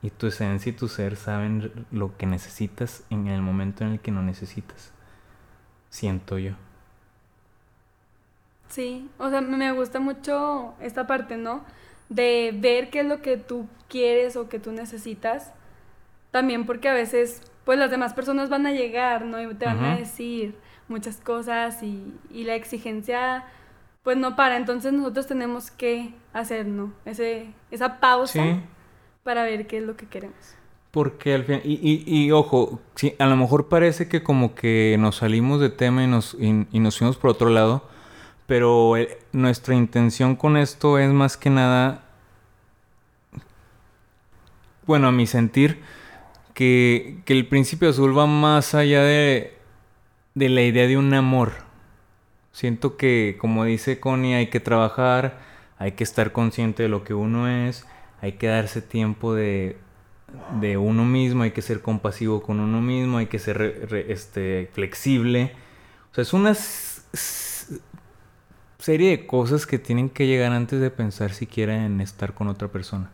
[0.03, 4.01] Y tu esencia y tu ser saben lo que necesitas en el momento en el
[4.01, 4.93] que no necesitas.
[5.91, 6.53] Siento yo.
[8.69, 11.65] Sí, o sea, me gusta mucho esta parte, ¿no?
[12.09, 15.53] De ver qué es lo que tú quieres o que tú necesitas.
[16.31, 19.43] También porque a veces, pues las demás personas van a llegar, ¿no?
[19.43, 20.55] Y te van a decir
[20.89, 23.45] muchas cosas y, y, la exigencia,
[24.03, 24.57] pues no para.
[24.57, 26.93] Entonces nosotros tenemos que hacer, ¿no?
[27.05, 28.63] Ese, esa pausa
[29.31, 30.57] para ver qué es lo que queremos.
[30.91, 32.81] Porque al final, y, y, y, ojo,
[33.21, 36.81] a lo mejor parece que como que nos salimos de tema y nos, y, y
[36.81, 37.89] nos fuimos por otro lado,
[38.49, 42.03] pero eh, nuestra intención con esto es más que nada,
[44.85, 45.81] bueno, a mi sentir,
[46.53, 49.57] que, el principio azul va más allá de,
[50.35, 51.53] de la idea de un amor.
[52.51, 55.39] Siento que, como dice Connie, hay que trabajar,
[55.79, 57.87] hay que estar consciente de lo que uno es,
[58.21, 59.77] hay que darse tiempo de,
[60.79, 65.53] uno mismo, hay que ser compasivo con uno mismo, hay que ser este, flexible.
[66.11, 66.55] O sea, es una
[68.79, 72.69] serie de cosas que tienen que llegar antes de pensar siquiera en estar con otra
[72.69, 73.11] persona.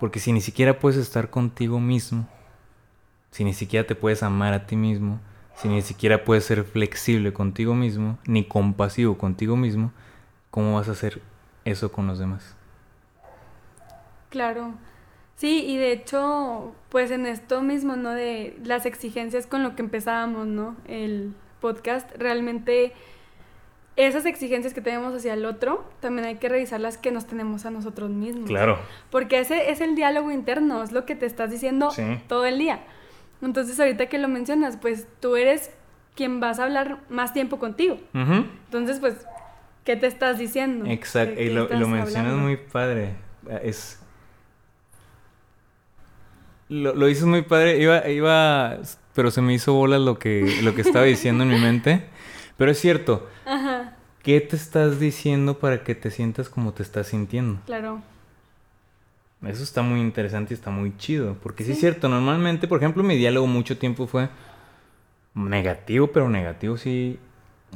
[0.00, 2.28] Porque si ni siquiera puedes estar contigo mismo,
[3.30, 5.20] si ni siquiera te puedes amar a ti mismo,
[5.56, 9.92] si ni siquiera puedes ser flexible contigo mismo, ni compasivo contigo mismo,
[10.50, 11.20] ¿cómo vas a hacer
[11.64, 12.53] eso con los demás?
[14.34, 14.74] Claro.
[15.36, 18.10] Sí, y de hecho, pues en esto mismo, ¿no?
[18.10, 20.74] De las exigencias con lo que empezábamos, ¿no?
[20.88, 22.92] El podcast, realmente
[23.94, 27.64] esas exigencias que tenemos hacia el otro, también hay que revisar las que nos tenemos
[27.64, 28.48] a nosotros mismos.
[28.48, 28.76] Claro.
[29.10, 31.90] Porque ese es el diálogo interno, es lo que te estás diciendo
[32.26, 32.80] todo el día.
[33.40, 35.70] Entonces, ahorita que lo mencionas, pues tú eres
[36.16, 37.98] quien vas a hablar más tiempo contigo.
[38.12, 39.14] Entonces, pues,
[39.84, 40.86] ¿qué te estás diciendo?
[40.90, 43.14] Exacto, y lo, lo mencionas muy padre.
[43.62, 44.00] Es.
[46.68, 47.78] Lo, lo dices muy padre.
[47.78, 48.78] Iba, iba.
[49.14, 52.04] Pero se me hizo bola lo que, lo que estaba diciendo en mi mente.
[52.56, 53.28] Pero es cierto.
[53.46, 53.96] Ajá.
[54.22, 57.60] ¿Qué te estás diciendo para que te sientas como te estás sintiendo?
[57.66, 58.00] Claro.
[59.46, 61.36] Eso está muy interesante y está muy chido.
[61.42, 64.30] Porque sí, es cierto, normalmente, por ejemplo, mi diálogo mucho tiempo fue
[65.34, 67.18] negativo, pero negativo sí.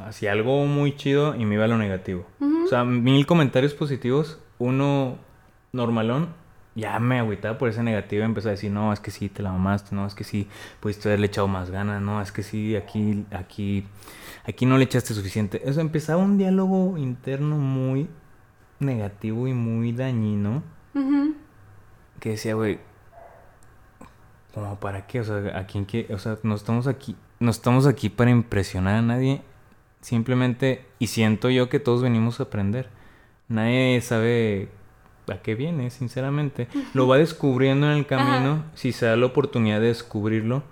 [0.02, 2.24] Hacía algo muy chido y me iba a lo negativo.
[2.64, 5.18] O sea, mil comentarios positivos, uno
[5.72, 6.28] normalón,
[6.78, 9.42] ya me agüitaba por ese negativo y empezó a decir, no, es que sí, te
[9.42, 10.48] la mamaste, no, es que sí,
[10.78, 13.84] pudiste haberle echado más ganas, no, es que sí, aquí, aquí,
[14.46, 15.60] aquí no le echaste suficiente.
[15.68, 18.08] Eso empezaba un diálogo interno muy
[18.78, 20.62] negativo y muy dañino
[22.20, 22.78] que decía, güey,
[24.54, 27.86] como para qué, o sea, a quién que, o sea, no estamos aquí, no estamos
[27.86, 29.42] aquí para impresionar a nadie,
[30.00, 32.88] simplemente, y siento yo que todos venimos a aprender.
[33.48, 34.68] Nadie sabe
[35.30, 36.68] a qué viene, sinceramente.
[36.94, 40.62] Lo va descubriendo en el camino, si se da la oportunidad de descubrirlo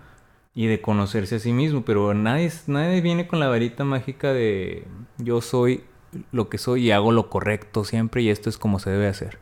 [0.55, 4.85] y de conocerse a sí mismo, pero nadie, nadie viene con la varita mágica de
[5.19, 5.85] yo soy
[6.33, 9.39] lo que soy y hago lo correcto siempre y esto es como se debe hacer.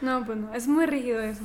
[0.00, 1.42] No, pues no, es muy rígido eso.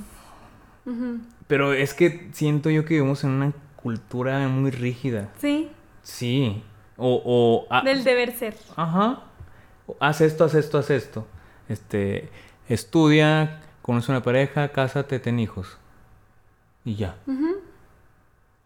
[1.48, 5.30] Pero es que siento yo que vivimos en una cultura muy rígida.
[5.38, 5.70] Sí.
[6.02, 6.64] Sí.
[6.98, 8.56] O, o ah, Del deber ser.
[8.76, 9.24] Ajá.
[10.00, 11.28] Haz esto, haz esto, haz esto.
[11.68, 12.30] Este,
[12.70, 15.78] estudia, conoce una pareja, cásate, ten hijos.
[16.86, 17.18] Y ya.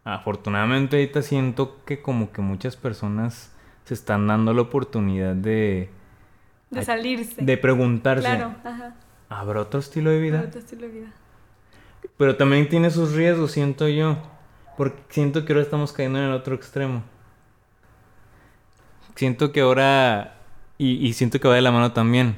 [0.03, 3.51] Afortunadamente ahorita siento que como que muchas personas
[3.85, 5.89] se están dando la oportunidad de...
[6.69, 7.43] De salirse.
[7.43, 8.23] De preguntarse.
[8.23, 8.95] Claro, ajá.
[9.29, 10.37] ¿Habrá otro estilo de vida?
[10.37, 11.13] ¿Habrá otro estilo de vida?
[12.17, 14.17] Pero también tiene sus riesgos, siento yo.
[14.77, 17.03] Porque siento que ahora estamos cayendo en el otro extremo.
[19.15, 20.37] Siento que ahora...
[20.77, 22.35] Y, siento que va de la mano también.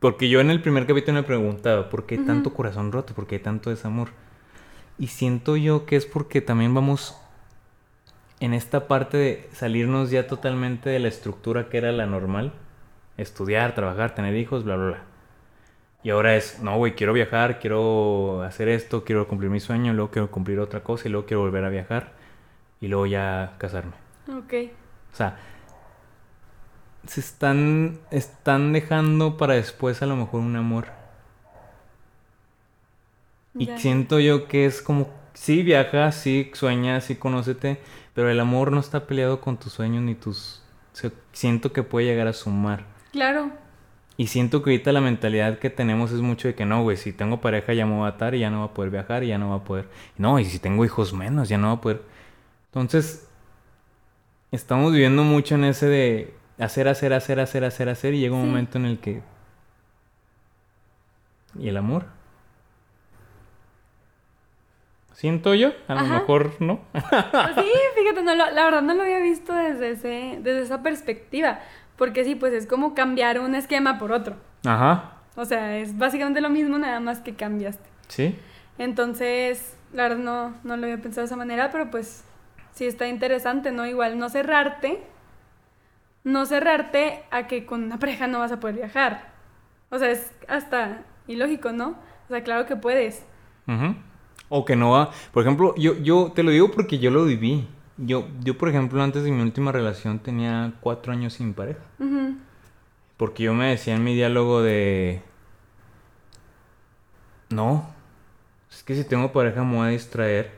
[0.00, 3.14] Porque yo en el primer capítulo me preguntaba, ¿por qué tanto corazón roto?
[3.14, 4.10] ¿Por qué tanto desamor?
[4.96, 7.16] Y siento yo que es porque también vamos
[8.40, 12.52] en esta parte de salirnos ya totalmente de la estructura que era la normal.
[13.16, 15.02] Estudiar, trabajar, tener hijos, bla, bla, bla.
[16.04, 20.12] Y ahora es, no, güey, quiero viajar, quiero hacer esto, quiero cumplir mi sueño, luego
[20.12, 22.12] quiero cumplir otra cosa y luego quiero volver a viajar
[22.80, 23.92] y luego ya casarme.
[24.28, 24.54] Ok.
[25.12, 25.38] O sea,
[27.06, 30.86] se están, están dejando para después a lo mejor un amor.
[33.56, 37.80] Y siento yo que es como, sí, viaja, sí, sueña, sí, conócete,
[38.14, 40.62] pero el amor no está peleado con tus sueños ni tus...
[41.32, 42.84] siento que puede llegar a sumar.
[43.10, 43.50] Claro.
[44.16, 47.12] Y siento que ahorita la mentalidad que tenemos es mucho de que no, güey, si
[47.12, 49.28] tengo pareja ya me voy a atar y ya no va a poder viajar y
[49.28, 49.88] ya no va a poder.
[50.16, 52.02] No, y si tengo hijos menos, ya no va a poder.
[52.66, 53.28] Entonces,
[54.50, 58.46] estamos viviendo mucho en ese de hacer, hacer, hacer, hacer, hacer, hacer y llega un
[58.46, 59.22] momento en el que...
[61.58, 62.06] ¿Y el amor?
[65.12, 66.80] Siento yo, a lo mejor no.
[66.92, 67.02] Pues
[67.56, 71.58] sí, fíjate, no, la verdad no lo había visto desde, ese, desde esa perspectiva.
[71.96, 74.36] Porque sí, pues es como cambiar un esquema por otro.
[74.64, 75.14] Ajá.
[75.34, 77.88] O sea, es básicamente lo mismo, nada más que cambiaste.
[78.06, 78.38] Sí.
[78.78, 82.24] Entonces, la verdad no, no lo había pensado de esa manera, pero pues
[82.72, 83.86] sí está interesante, ¿no?
[83.86, 85.02] Igual no cerrarte,
[86.24, 89.32] no cerrarte a que con una pareja no vas a poder viajar.
[89.90, 91.96] O sea, es hasta ilógico, ¿no?
[92.26, 93.24] O sea, claro que puedes.
[94.48, 95.10] O que no va.
[95.32, 97.66] Por ejemplo, yo, yo te lo digo porque yo lo viví.
[97.96, 101.80] Yo, yo, por ejemplo, antes de mi última relación tenía cuatro años sin pareja.
[103.16, 105.22] Porque yo me decía en mi diálogo de...
[107.50, 107.88] No,
[108.70, 110.52] es que si tengo pareja me voy a distraer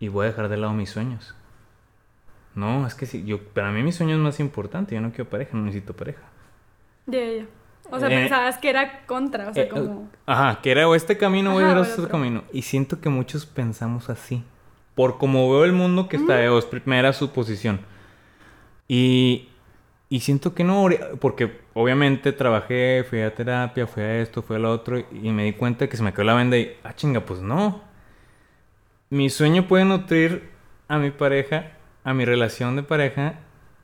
[0.00, 1.34] y voy a dejar de lado mis sueños.
[2.54, 5.28] No, es que si yo, para mí mi sueño es más importante, yo no quiero
[5.28, 6.22] pareja, no necesito pareja.
[7.06, 7.46] Ya, ya.
[7.90, 10.08] O sea, eh, pensabas que era contra, o sea, eh, como...
[10.26, 12.44] Ajá, que era o este camino o era este camino.
[12.52, 14.42] Y siento que muchos pensamos así
[14.94, 17.80] por como veo el mundo que está, es primera suposición.
[18.86, 19.48] Y,
[20.08, 20.88] y siento que no,
[21.20, 25.44] porque obviamente trabajé, fui a terapia, fui a esto, fui a lo otro, y me
[25.44, 27.82] di cuenta que se me quedó la venda y, ah, chinga, pues no.
[29.10, 30.50] Mi sueño puede nutrir
[30.88, 31.73] a mi pareja
[32.04, 33.34] a mi relación de pareja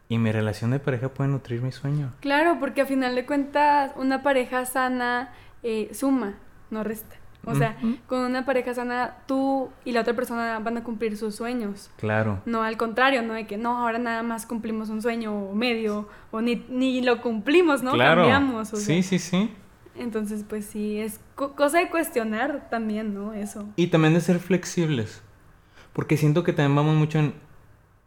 [0.09, 2.13] y mi relación de pareja puede nutrir mi sueño.
[2.21, 5.33] Claro, porque a final de cuentas una pareja sana
[5.63, 6.35] eh, suma,
[6.71, 7.17] no resta.
[7.47, 7.77] O sea,
[8.07, 11.91] con una pareja sana, tú y la otra persona van a cumplir sus sueños.
[11.97, 12.43] Claro.
[12.45, 16.43] No al contrario, no de que no, ahora nada más cumplimos un sueño medio, o
[16.43, 17.93] ni, ni lo cumplimos, ¿no?
[17.93, 18.23] Claro.
[18.23, 18.69] Cambiamos.
[18.69, 19.51] sí, sí, sí.
[19.97, 23.33] Entonces, pues sí, es cosa de cuestionar también, ¿no?
[23.33, 23.67] Eso.
[23.77, 25.23] Y también de ser flexibles.
[25.93, 27.35] Porque siento que también vamos mucho en,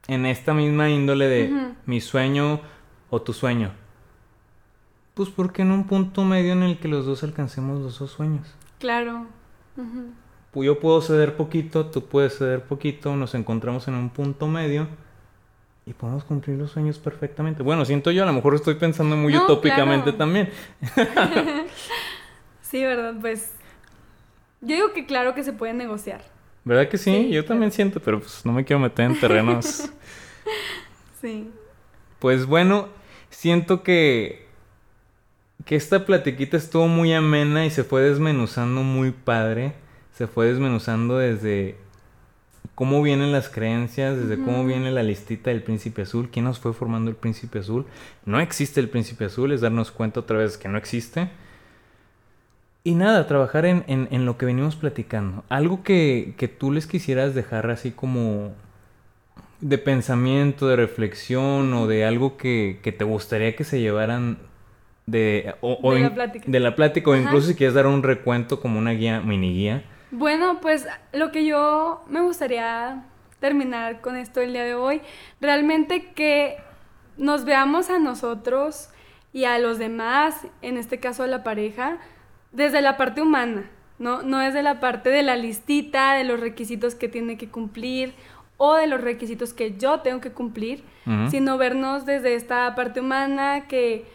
[0.08, 2.62] en esta misma índole de mi sueño
[3.10, 3.72] o tu sueño.
[5.14, 8.48] Pues porque en un punto medio en el que los dos alcancemos los dos sueños.
[8.80, 9.28] Claro.
[10.52, 14.88] Pues yo puedo ceder poquito, tú puedes ceder poquito, nos encontramos en un punto medio
[15.86, 17.64] y podemos cumplir los sueños perfectamente.
[17.64, 20.50] Bueno, siento yo, a lo mejor estoy pensando muy utópicamente también.
[22.62, 23.16] sí, ¿verdad?
[23.20, 23.54] Pues
[24.62, 26.33] yo digo que claro que se puede negociar.
[26.66, 27.30] ¿Verdad que sí?
[27.30, 29.90] yo también siento, pero pues no me quiero meter en terrenos.
[31.22, 31.50] sí.
[32.20, 32.88] Pues bueno,
[33.30, 34.44] siento que
[35.66, 39.74] que esta platiquita estuvo muy amena y se fue desmenuzando muy padre.
[40.14, 41.78] Se fue desmenuzando desde
[42.76, 46.74] cómo vienen las creencias, desde cómo viene la listita del príncipe azul, quién nos fue
[46.74, 47.86] formando el príncipe azul.
[48.26, 51.30] No existe el príncipe azul, es darnos cuenta otra vez que no existe.
[52.86, 55.46] Y nada, trabajar en, en, lo que venimos platicando.
[55.48, 58.52] Algo que, que tú les quisieras dejar así como
[59.62, 64.38] de pensamiento, de reflexión o de algo que, que te gustaría que se llevaran
[65.06, 66.46] de, o, de, la plática.
[66.48, 69.84] de la plática o incluso si quieres dar un recuento como una guía, mini guía.
[70.12, 73.06] Bueno, pues lo que yo me gustaría
[73.40, 75.02] terminar con esto el día de hoy,
[75.42, 76.58] realmente que
[77.18, 78.90] nos veamos a nosotros
[79.32, 81.98] y a los demás, en este caso a la pareja,
[82.54, 83.70] desde la parte humana,
[84.00, 84.22] ¿no?
[84.22, 88.14] No desde la parte de la listita, de los requisitos que tiene que cumplir
[88.58, 90.84] o de los requisitos que yo tengo que cumplir,
[91.30, 94.06] sino vernos desde esta parte humana que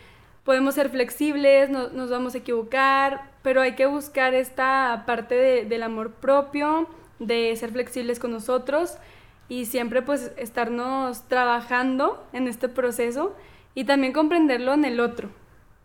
[0.45, 6.13] podemos ser flexibles, nos vamos a equivocar, pero hay que buscar esta parte del amor
[6.13, 6.89] propio,
[7.19, 8.97] de ser flexibles con nosotros
[9.49, 13.35] y siempre pues estarnos trabajando en este proceso
[13.75, 15.29] y también comprenderlo en el otro.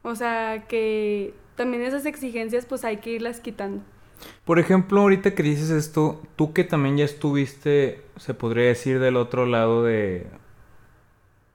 [0.04, 3.84] O sea, que también esas exigencias pues hay que irlas quitando.
[4.46, 9.18] Por ejemplo, ahorita que dices esto, tú que también ya estuviste, se podría decir, del
[9.18, 10.28] otro lado de,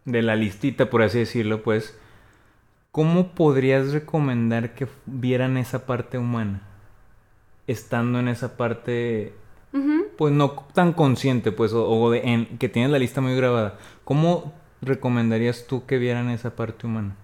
[0.04, 1.98] de la listita, por así decirlo, pues,
[2.90, 6.62] ¿Cómo podrías recomendar que vieran esa parte humana?
[7.66, 9.34] Estando en esa parte,
[10.16, 13.78] pues no tan consciente, pues, o, de, en, que tienes la lista muy grabada.
[14.04, 17.14] ¿Cómo recomendarías tú que vieran esa parte humana?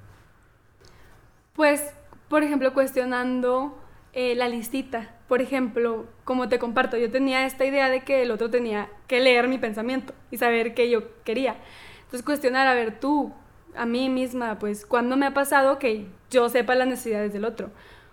[1.54, 1.92] Pues,
[2.28, 3.78] por ejemplo, cuestionando
[4.12, 5.10] eh, la listita.
[5.28, 9.20] Por ejemplo, como te comparto, yo tenía esta idea de que el otro tenía que
[9.20, 11.56] leer mi pensamiento y saber qué yo quería.
[12.04, 13.32] Entonces, cuestionar, a ver, tú,
[13.74, 17.70] a mí misma, pues, cuando me ha pasado que yo sepa las necesidades del otro?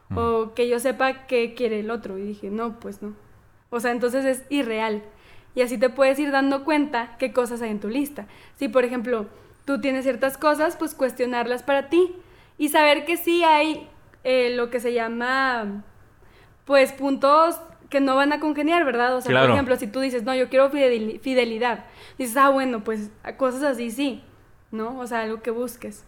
[0.10, 0.18] Mm.
[0.18, 2.18] O que yo sepa qué quiere el otro.
[2.18, 3.14] Y dije, no, pues no.
[3.70, 5.04] O sea, entonces es irreal.
[5.54, 8.26] Y así te puedes ir dando cuenta qué cosas hay en tu lista.
[8.56, 9.28] Si, por ejemplo,
[9.66, 12.16] tú tienes ciertas cosas, pues cuestionarlas para ti.
[12.58, 13.88] Y saber que sí hay
[14.24, 15.84] eh, lo que se llama,
[16.66, 19.16] pues, puntos que no van a congeniar, ¿verdad?
[19.16, 21.86] O sea, por ejemplo, si tú dices, no, yo quiero fidelidad,
[22.18, 24.24] dices, ah, bueno, pues cosas así sí.
[24.72, 24.98] ¿no?
[25.00, 26.04] O sea, algo que busques.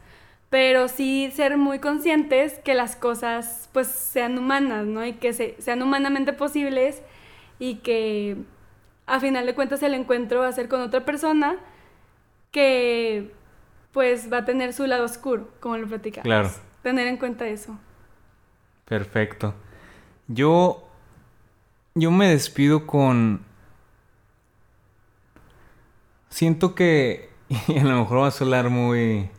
[0.49, 5.05] Pero sí ser muy conscientes que las cosas pues sean humanas, ¿no?
[5.05, 7.01] Y que sean humanamente posibles
[7.59, 8.37] y que
[9.05, 11.57] a final de cuentas el encuentro va a ser con otra persona
[12.51, 13.31] que
[13.91, 16.25] pues va a tener su lado oscuro, como lo platicamos.
[16.25, 16.49] Claro.
[16.83, 17.77] Tener en cuenta eso.
[18.85, 19.53] Perfecto.
[20.27, 20.83] Yo
[21.95, 23.41] yo me despido con
[26.29, 27.29] siento que
[27.67, 29.29] y a lo mejor va a sonar muy...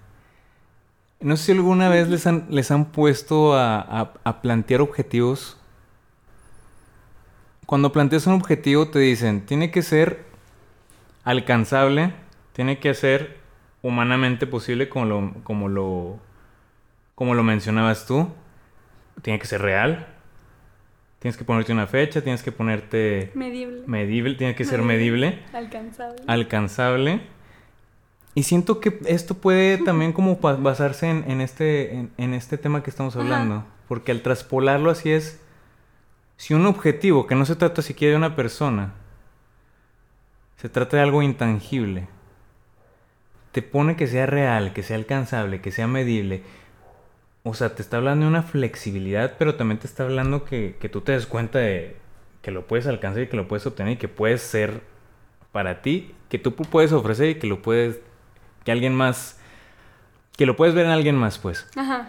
[1.21, 4.13] No sé si alguna vez les han, les han puesto a,
[4.43, 5.57] plantear objetivos.
[7.65, 10.27] Cuando planteas un objetivo te dicen, tiene que ser
[11.25, 12.13] alcanzable,
[12.53, 13.39] tiene que ser
[13.81, 16.19] humanamente posible como lo, como lo,
[17.15, 18.29] como lo mencionabas tú,
[19.23, 20.07] tiene que ser real,
[21.19, 23.31] tienes que ponerte una fecha, tienes que ponerte...
[23.35, 23.83] Medible.
[23.87, 25.43] Medible, tiene que ser medible.
[25.53, 26.23] Alcanzable.
[26.27, 27.21] Alcanzable.
[28.35, 33.17] Y siento que esto puede también como basarse en, este, en, este tema que estamos
[33.17, 33.65] hablando.
[33.89, 35.41] Porque al traspolarlo así es,
[36.37, 38.95] si un objetivo, que no se trata siquiera de una persona,
[40.57, 42.09] se trata de algo intangible,
[43.53, 46.43] te pone que sea real, que sea alcanzable, que sea medible.
[47.45, 50.89] O sea, te está hablando de una flexibilidad, pero también te está hablando que, que
[50.89, 51.97] tú te des cuenta de
[52.43, 54.83] que lo puedes alcanzar y que lo puedes obtener y que puedes ser
[55.53, 58.01] para ti que tú puedes ofrecer y que lo puedes,
[58.65, 59.39] que alguien más,
[60.37, 61.69] que lo puedes ver en alguien más, pues.
[61.77, 62.09] Ajá.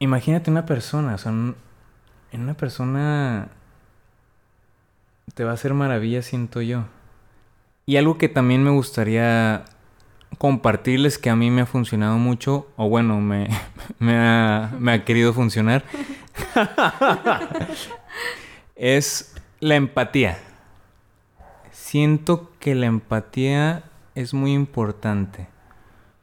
[0.00, 1.56] Imagínate una persona, o sea, en
[2.32, 3.48] una persona
[5.32, 6.84] te va a hacer maravilla, siento yo.
[7.86, 9.64] Y algo que también me gustaría
[10.38, 13.48] compartirles que a mí me ha funcionado mucho, o bueno, me,
[13.98, 15.84] me, ha, me ha querido funcionar,
[18.76, 20.38] es la empatía.
[21.70, 23.84] Siento que la empatía
[24.14, 25.46] es muy importante.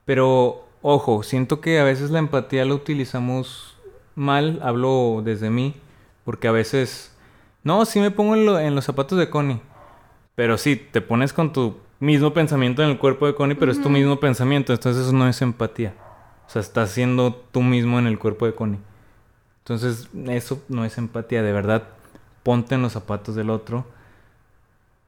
[0.06, 3.78] Pero, ojo, siento que a veces la empatía la utilizamos
[4.16, 5.76] mal, hablo desde mí,
[6.26, 7.16] porque a veces...
[7.64, 9.62] No, sí me pongo en, los zapatos de Connie.
[10.36, 13.82] Pero sí, te pones con tu mismo pensamiento en el cuerpo de Connie, pero es
[13.82, 14.74] tu mismo pensamiento.
[14.74, 15.94] Entonces eso no es empatía.
[16.46, 18.80] O sea, estás siendo tú mismo en el cuerpo de Connie.
[19.60, 21.44] Entonces eso no es empatía.
[21.44, 21.84] De verdad,
[22.44, 23.86] ponte en los zapatos del otro.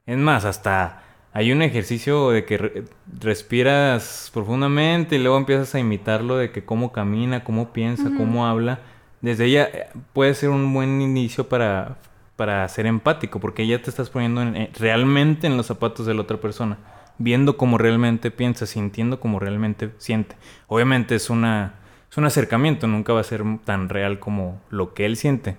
[0.06, 1.04] Es más, hasta
[1.34, 2.86] hay un ejercicio de que
[3.20, 8.82] respiras profundamente y luego empiezas a imitarlo de que cómo camina, cómo piensa, cómo habla.
[9.22, 11.98] Desde ella eh, puede ser un buen inicio para
[12.36, 14.42] para ser empático, porque ya te estás poniendo
[14.78, 16.78] realmente en los zapatos de la otra persona,
[17.18, 20.36] viendo cómo realmente piensa, sintiendo cómo realmente siente.
[20.68, 21.76] Obviamente es una
[22.10, 25.58] es un acercamiento, nunca va a ser tan real como lo que él siente.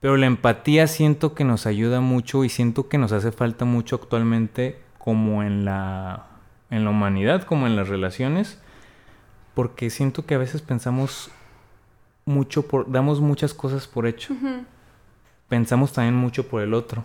[0.00, 3.96] Pero la empatía siento que nos ayuda mucho y siento que nos hace falta mucho
[3.96, 6.26] actualmente como en la
[6.70, 8.60] en la humanidad, como en las relaciones,
[9.54, 11.30] porque siento que a veces pensamos
[12.26, 14.34] mucho por damos muchas cosas por hecho
[15.48, 17.04] pensamos también mucho por el otro.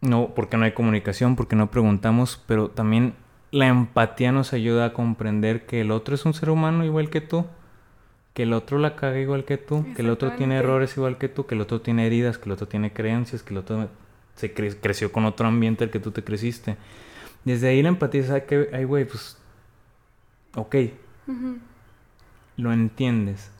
[0.00, 3.14] No, porque no hay comunicación, porque no preguntamos, pero también
[3.50, 7.20] la empatía nos ayuda a comprender que el otro es un ser humano igual que
[7.20, 7.46] tú,
[8.34, 11.28] que el otro la caga igual que tú, que el otro tiene errores igual que
[11.28, 13.88] tú, que el otro tiene heridas, que el otro tiene creencias, que el otro
[14.34, 16.76] se creció con otro ambiente al que tú te creciste.
[17.44, 19.38] Desde ahí la empatía sabe que, ay, güey, pues,
[20.56, 20.76] ok,
[22.56, 23.53] lo entiendes.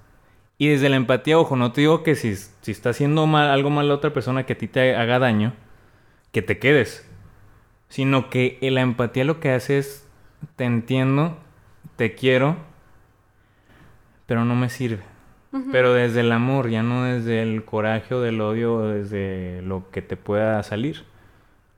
[0.64, 3.68] Y desde la empatía, ojo, no te digo que si, si está haciendo mal, algo
[3.68, 5.52] mal a otra persona que a ti te haga daño,
[6.32, 7.06] que te quedes.
[7.90, 10.08] Sino que la empatía lo que hace es,
[10.56, 11.36] te entiendo,
[11.96, 12.56] te quiero,
[14.24, 15.02] pero no me sirve.
[15.70, 19.90] Pero desde el amor, ya no desde el coraje o del odio o desde lo
[19.90, 21.04] que te pueda salir.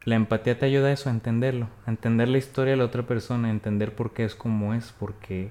[0.04, 3.02] La empatía te ayuda a eso, a entenderlo, a entender la historia de la otra
[3.02, 5.50] persona, a entender por qué es como es, por qué,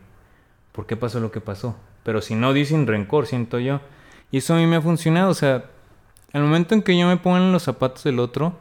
[0.72, 1.76] por qué pasó lo que pasó
[2.06, 3.82] pero si no dicen rencor, siento yo.
[4.30, 5.66] Y eso a mí me ha funcionado, o sea,
[6.34, 8.54] el momento en que yo me pongo en los zapatos del otro,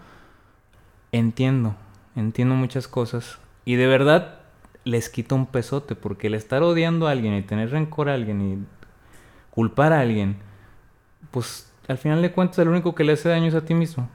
[1.12, 1.76] entiendo,
[2.16, 3.38] entiendo muchas cosas.
[3.66, 4.38] Y de verdad
[4.84, 8.40] les quito un pesote, porque el estar odiando a alguien y tener rencor a alguien
[8.40, 8.64] y
[9.50, 10.36] culpar a alguien,
[11.30, 14.08] pues al final de cuentas el único que le hace daño es a ti mismo.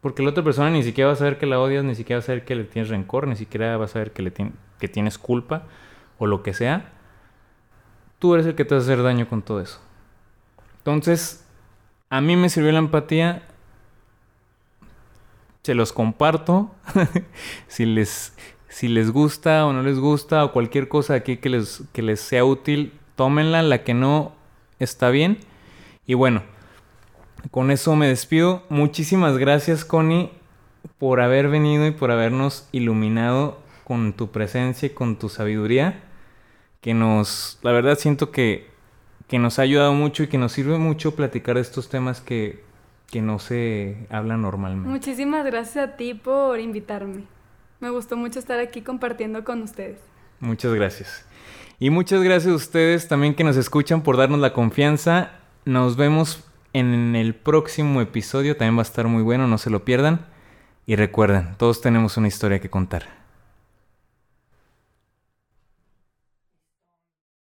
[0.00, 2.22] Porque la otra persona ni siquiera va a saber que la odias, ni siquiera va
[2.22, 4.32] a saber que le tienes rencor, ni siquiera va a saber que, le
[4.78, 5.64] que tienes culpa
[6.18, 6.92] o lo que sea
[8.26, 9.78] tú eres el que te va a hacer daño con todo eso.
[10.78, 11.44] Entonces,
[12.10, 13.46] a mí me sirvió la empatía.
[15.62, 16.74] Se los comparto.
[17.68, 18.36] si, les,
[18.68, 22.20] si les gusta o no les gusta o cualquier cosa aquí que les, que les
[22.20, 23.62] sea útil, tómenla.
[23.62, 24.32] La que no
[24.80, 25.38] está bien.
[26.04, 26.42] Y bueno,
[27.52, 28.64] con eso me despido.
[28.70, 30.32] Muchísimas gracias, Connie,
[30.98, 36.02] por haber venido y por habernos iluminado con tu presencia y con tu sabiduría
[36.86, 38.70] que nos, la verdad siento que,
[39.26, 42.62] que nos ha ayudado mucho y que nos sirve mucho platicar de estos temas que,
[43.10, 44.88] que no se hablan normalmente.
[44.88, 47.24] Muchísimas gracias a ti por invitarme.
[47.80, 49.98] Me gustó mucho estar aquí compartiendo con ustedes.
[50.38, 51.26] Muchas gracias.
[51.80, 55.32] Y muchas gracias a ustedes también que nos escuchan por darnos la confianza.
[55.64, 58.56] Nos vemos en el próximo episodio.
[58.56, 60.24] También va a estar muy bueno, no se lo pierdan.
[60.86, 63.25] Y recuerden, todos tenemos una historia que contar.